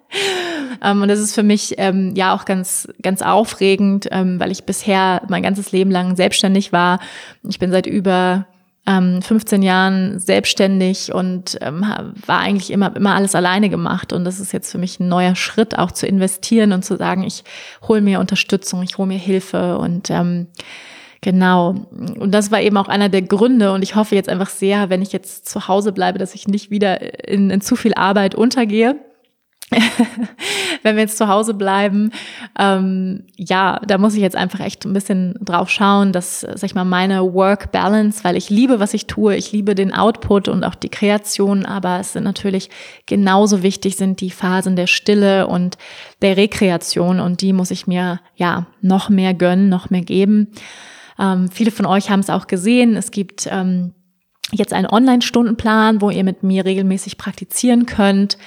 [0.84, 4.64] ähm, und das ist für mich ähm, ja auch ganz, ganz aufregend, ähm, weil ich
[4.64, 7.00] bisher mein ganzes Leben lang selbstständig war.
[7.48, 8.46] Ich bin seit über
[8.88, 11.84] 15 ähm, Jahren selbstständig und ähm,
[12.26, 14.12] war eigentlich immer, immer alles alleine gemacht.
[14.12, 17.22] Und das ist jetzt für mich ein neuer Schritt, auch zu investieren und zu sagen,
[17.22, 17.44] ich
[17.86, 20.48] hole mir Unterstützung, ich hole mir Hilfe und ähm,
[21.20, 21.70] Genau.
[22.20, 23.72] Und das war eben auch einer der Gründe.
[23.72, 26.70] Und ich hoffe jetzt einfach sehr, wenn ich jetzt zu Hause bleibe, dass ich nicht
[26.70, 28.96] wieder in, in zu viel Arbeit untergehe.
[30.82, 32.10] wenn wir jetzt zu Hause bleiben,
[32.58, 36.74] ähm, ja, da muss ich jetzt einfach echt ein bisschen drauf schauen, dass, sag ich
[36.74, 40.64] mal, meine Work Balance, weil ich liebe, was ich tue, ich liebe den Output und
[40.64, 42.70] auch die Kreation, aber es sind natürlich
[43.06, 45.76] genauso wichtig sind die Phasen der Stille und
[46.22, 50.48] der Rekreation und die muss ich mir ja noch mehr gönnen, noch mehr geben.
[51.18, 52.96] Ähm, viele von euch haben es auch gesehen.
[52.96, 53.92] Es gibt ähm,
[54.52, 58.38] jetzt einen Online-Stundenplan, wo ihr mit mir regelmäßig praktizieren könnt.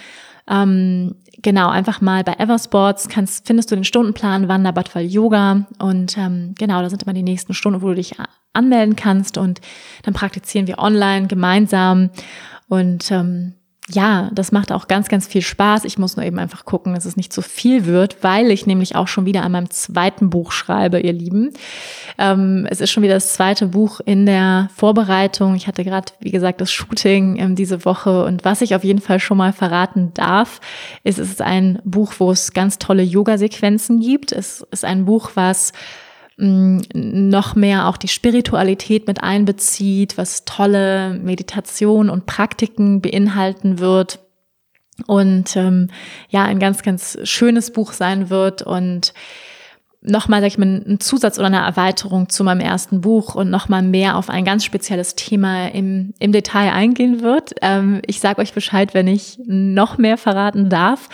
[0.48, 6.56] Ähm, genau, einfach mal bei Eversports kannst, findest du den Stundenplan Wanderbadfall Yoga und ähm,
[6.58, 8.16] genau, da sind immer die nächsten Stunden, wo du dich
[8.54, 9.62] anmelden kannst und
[10.04, 12.10] dann praktizieren wir online gemeinsam
[12.68, 13.54] und ähm,
[13.90, 15.86] ja, das macht auch ganz, ganz viel Spaß.
[15.86, 18.96] Ich muss nur eben einfach gucken, dass es nicht zu viel wird, weil ich nämlich
[18.96, 21.52] auch schon wieder an meinem zweiten Buch schreibe, ihr Lieben.
[22.18, 25.56] Ähm, es ist schon wieder das zweite Buch in der Vorbereitung.
[25.56, 29.02] Ich hatte gerade, wie gesagt, das Shooting ähm, diese Woche und was ich auf jeden
[29.02, 30.62] Fall schon mal verraten darf,
[31.04, 34.32] ist, es ist ein Buch, wo es ganz tolle Yoga-Sequenzen gibt.
[34.32, 35.74] Es ist ein Buch, was
[36.38, 44.20] noch mehr auch die Spiritualität mit einbezieht, was tolle Meditation und Praktiken beinhalten wird
[45.08, 45.90] und ähm,
[46.30, 48.62] ja ein ganz ganz schönes Buch sein wird.
[48.62, 49.14] Und
[50.02, 53.84] nochmal, sag ich mal, ein Zusatz oder eine Erweiterung zu meinem ersten Buch und nochmal
[53.84, 57.54] mehr auf ein ganz spezielles Thema im, im Detail eingehen wird.
[57.62, 61.08] Ähm, ich sage euch Bescheid, wenn ich noch mehr verraten darf.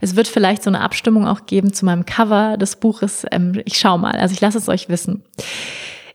[0.00, 3.24] Es wird vielleicht so eine Abstimmung auch geben zu meinem Cover des Buches.
[3.30, 5.22] Ähm, ich schau mal, also ich lasse es euch wissen.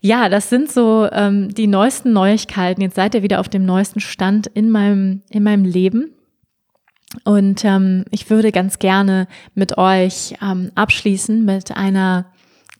[0.01, 2.82] Ja, das sind so ähm, die neuesten Neuigkeiten.
[2.82, 6.11] Jetzt seid ihr wieder auf dem neuesten Stand in meinem, in meinem Leben.
[7.24, 12.26] Und ähm, ich würde ganz gerne mit euch ähm, abschließen mit einer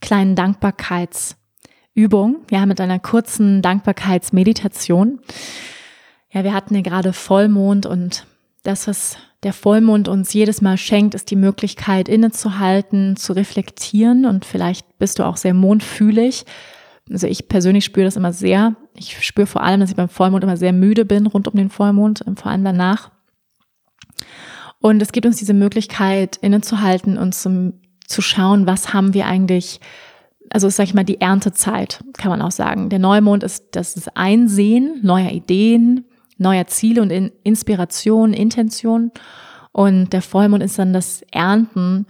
[0.02, 2.46] kleinen Dankbarkeitsübung.
[2.52, 5.20] Ja, mit einer kurzen Dankbarkeitsmeditation.
[6.32, 8.28] Ja, wir hatten ja gerade Vollmond und
[8.64, 14.46] das, was der Vollmond uns jedes Mal schenkt, ist die Möglichkeit, innezuhalten, zu reflektieren und
[14.46, 16.46] vielleicht bist du auch sehr mondfühlig.
[17.10, 18.76] Also ich persönlich spüre das immer sehr.
[18.96, 21.70] Ich spüre vor allem, dass ich beim Vollmond immer sehr müde bin, rund um den
[21.70, 23.10] Vollmond, vor allem danach.
[24.80, 27.74] Und es gibt uns diese Möglichkeit, innezuhalten und zum,
[28.08, 29.80] zu schauen, was haben wir eigentlich,
[30.50, 32.90] also sag ich mal, die Erntezeit, kann man auch sagen.
[32.90, 36.06] Der Neumond ist das Einsehen neuer Ideen,
[36.38, 37.12] neuer Ziele und
[37.44, 39.12] Inspiration, Intention.
[39.72, 42.08] Und der Vollmond ist dann das Ernten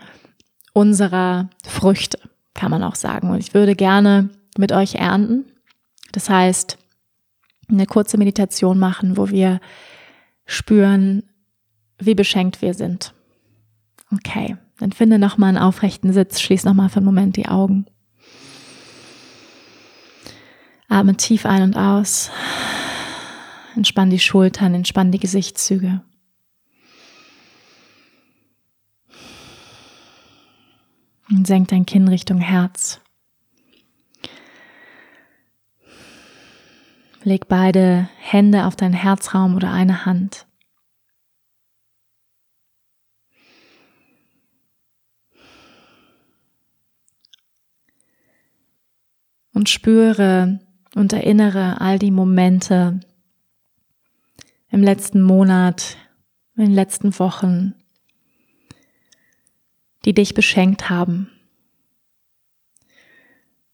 [0.73, 2.19] unserer Früchte,
[2.53, 3.31] kann man auch sagen.
[3.31, 5.45] Und ich würde gerne mit euch ernten.
[6.11, 6.77] Das heißt,
[7.69, 9.59] eine kurze Meditation machen, wo wir
[10.45, 11.23] spüren,
[11.99, 13.13] wie beschenkt wir sind.
[14.11, 17.85] Okay, dann finde nochmal einen aufrechten Sitz, schließ nochmal für einen Moment die Augen.
[20.87, 22.31] Atme tief ein und aus.
[23.75, 26.01] Entspann die Schultern, entspann die Gesichtszüge.
[31.29, 32.99] Und senk dein Kinn Richtung Herz.
[37.23, 40.47] Leg beide Hände auf deinen Herzraum oder eine Hand.
[49.59, 50.61] Und spüre
[50.95, 53.01] und erinnere all die Momente
[54.69, 55.97] im letzten Monat,
[56.55, 57.75] in den letzten Wochen,
[60.05, 61.29] die dich beschenkt haben.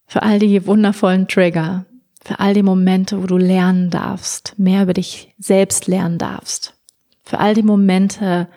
[0.08, 1.86] Für all die wundervollen Trigger,
[2.20, 6.74] für all die Momente, wo du lernen darfst, mehr über dich selbst lernen darfst.
[7.22, 8.50] Für all die Momente,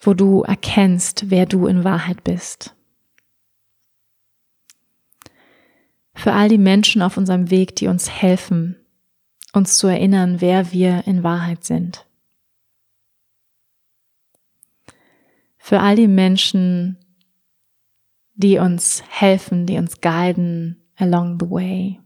[0.00, 2.75] wo du erkennst, wer du in Wahrheit bist.
[6.16, 8.76] Für all die Menschen auf unserem Weg, die uns helfen,
[9.52, 12.06] uns zu erinnern, wer wir in Wahrheit sind.
[15.58, 16.96] Für all die Menschen,
[18.34, 22.00] die uns helfen, die uns guiden along the way.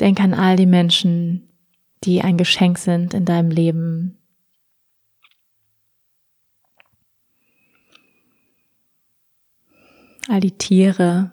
[0.00, 1.48] Denk an all die Menschen,
[2.04, 4.17] die ein Geschenk sind in deinem Leben,
[10.28, 11.32] all die Tiere,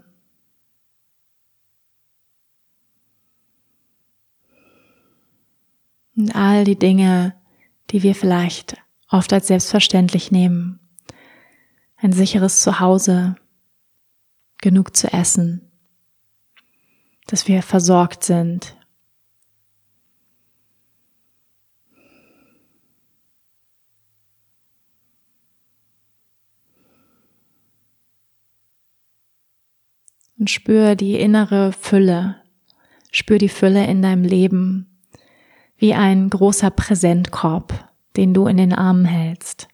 [6.15, 7.35] und all die Dinge,
[7.91, 8.77] die wir vielleicht
[9.09, 10.79] oft als selbstverständlich nehmen.
[11.97, 13.35] Ein sicheres Zuhause,
[14.59, 15.71] genug zu essen,
[17.27, 18.77] dass wir versorgt sind,
[30.37, 32.41] Und spür die innere Fülle.
[33.11, 34.99] Spür die Fülle in deinem Leben.
[35.77, 39.69] Wie ein großer Präsentkorb, den du in den Armen hältst.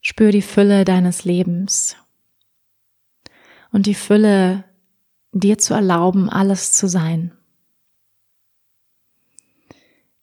[0.00, 1.96] Spür die Fülle deines Lebens.
[3.72, 4.64] Und die Fülle,
[5.32, 7.32] dir zu erlauben, alles zu sein.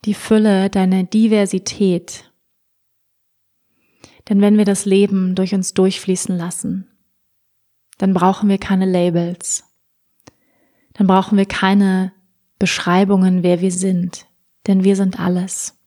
[0.06, 2.32] Die Fülle deiner Diversität.
[4.30, 6.91] Denn wenn wir das Leben durch uns durchfließen lassen,
[8.02, 9.64] dann brauchen wir keine Labels.
[10.94, 12.12] Dann brauchen wir keine
[12.58, 14.26] Beschreibungen, wer wir sind,
[14.66, 15.78] denn wir sind alles.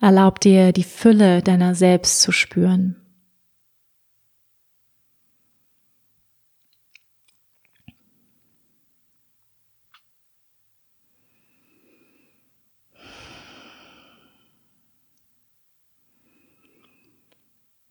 [0.00, 3.04] Erlaub dir, die Fülle deiner selbst zu spüren.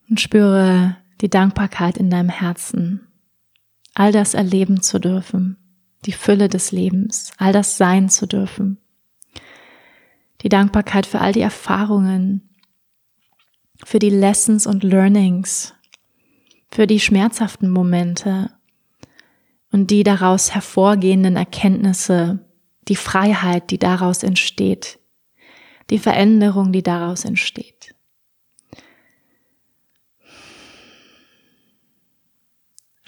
[0.08, 3.08] Und spüre die Dankbarkeit in deinem Herzen,
[3.94, 5.56] all das erleben zu dürfen,
[6.04, 8.78] die Fülle des Lebens, all das sein zu dürfen.
[10.42, 12.48] Die Dankbarkeit für all die Erfahrungen,
[13.84, 15.74] für die Lessons und Learnings,
[16.70, 18.50] für die schmerzhaften Momente
[19.72, 22.44] und die daraus hervorgehenden Erkenntnisse,
[22.88, 24.98] die Freiheit, die daraus entsteht,
[25.90, 27.77] die Veränderung, die daraus entsteht.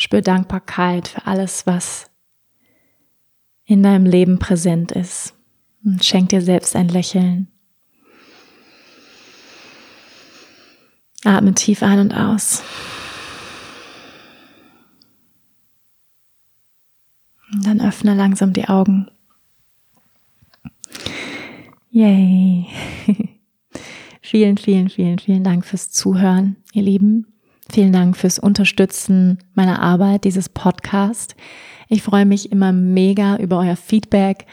[0.01, 2.11] Spür Dankbarkeit für alles, was
[3.67, 5.35] in deinem Leben präsent ist.
[5.85, 7.49] Und schenk dir selbst ein Lächeln.
[11.23, 12.63] Atme tief ein und aus.
[17.53, 19.11] Und dann öffne langsam die Augen.
[21.91, 22.67] Yay.
[24.23, 27.30] vielen, vielen, vielen, vielen Dank fürs Zuhören, ihr Lieben.
[27.73, 31.37] Vielen Dank fürs Unterstützen meiner Arbeit, dieses Podcast.
[31.89, 34.47] Ich freue mich immer mega über euer Feedback,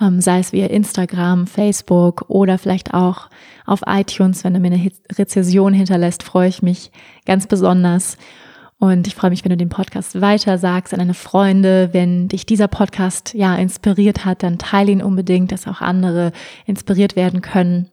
[0.00, 3.30] ähm, sei es via Instagram, Facebook oder vielleicht auch
[3.64, 4.42] auf iTunes.
[4.42, 6.90] Wenn du mir eine Rezession hinterlässt, freue ich mich
[7.26, 8.16] ganz besonders.
[8.80, 11.90] Und ich freue mich, wenn du den Podcast weiter sagst an deine Freunde.
[11.92, 16.32] Wenn dich dieser Podcast ja inspiriert hat, dann teile ihn unbedingt, dass auch andere
[16.66, 17.88] inspiriert werden können.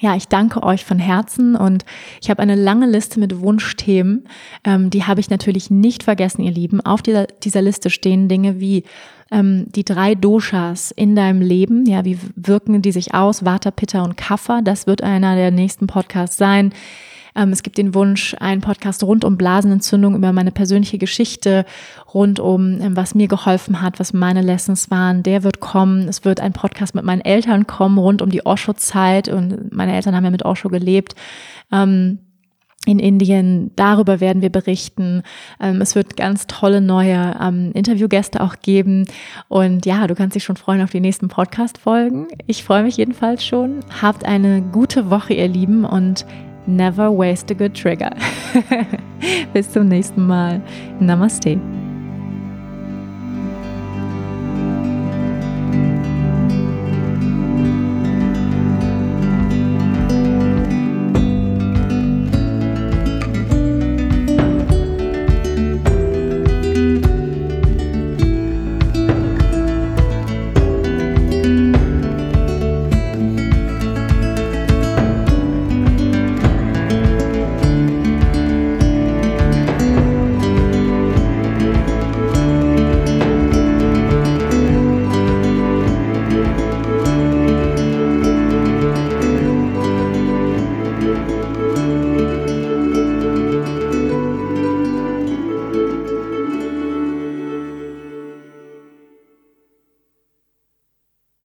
[0.00, 1.84] Ja, ich danke euch von Herzen und
[2.20, 4.28] ich habe eine lange Liste mit Wunschthemen.
[4.62, 6.80] Ähm, die habe ich natürlich nicht vergessen, ihr Lieben.
[6.80, 8.84] Auf dieser, dieser Liste stehen Dinge wie
[9.32, 11.84] ähm, die drei Doshas in deinem Leben.
[11.86, 13.44] Ja, wie wirken die sich aus?
[13.44, 14.60] Vata, Pitta und Kapha.
[14.62, 16.72] Das wird einer der nächsten Podcasts sein.
[17.38, 21.64] Ähm, es gibt den Wunsch, einen Podcast rund um Blasenentzündung über meine persönliche Geschichte,
[22.12, 25.22] rund um, ähm, was mir geholfen hat, was meine Lessons waren.
[25.22, 26.08] Der wird kommen.
[26.08, 29.28] Es wird ein Podcast mit meinen Eltern kommen, rund um die Osho-Zeit.
[29.28, 31.14] Und meine Eltern haben ja mit Osho gelebt.
[31.70, 32.18] Ähm,
[32.86, 33.70] in Indien.
[33.76, 35.22] Darüber werden wir berichten.
[35.60, 39.04] Ähm, es wird ganz tolle neue ähm, Interviewgäste auch geben.
[39.48, 42.28] Und ja, du kannst dich schon freuen auf die nächsten Podcast-Folgen.
[42.46, 43.80] Ich freue mich jedenfalls schon.
[44.00, 46.24] Habt eine gute Woche, ihr Lieben, und
[46.68, 48.10] Never waste a good trigger.
[49.54, 50.60] Bis zum nächsten Mal.
[51.00, 51.58] Namaste.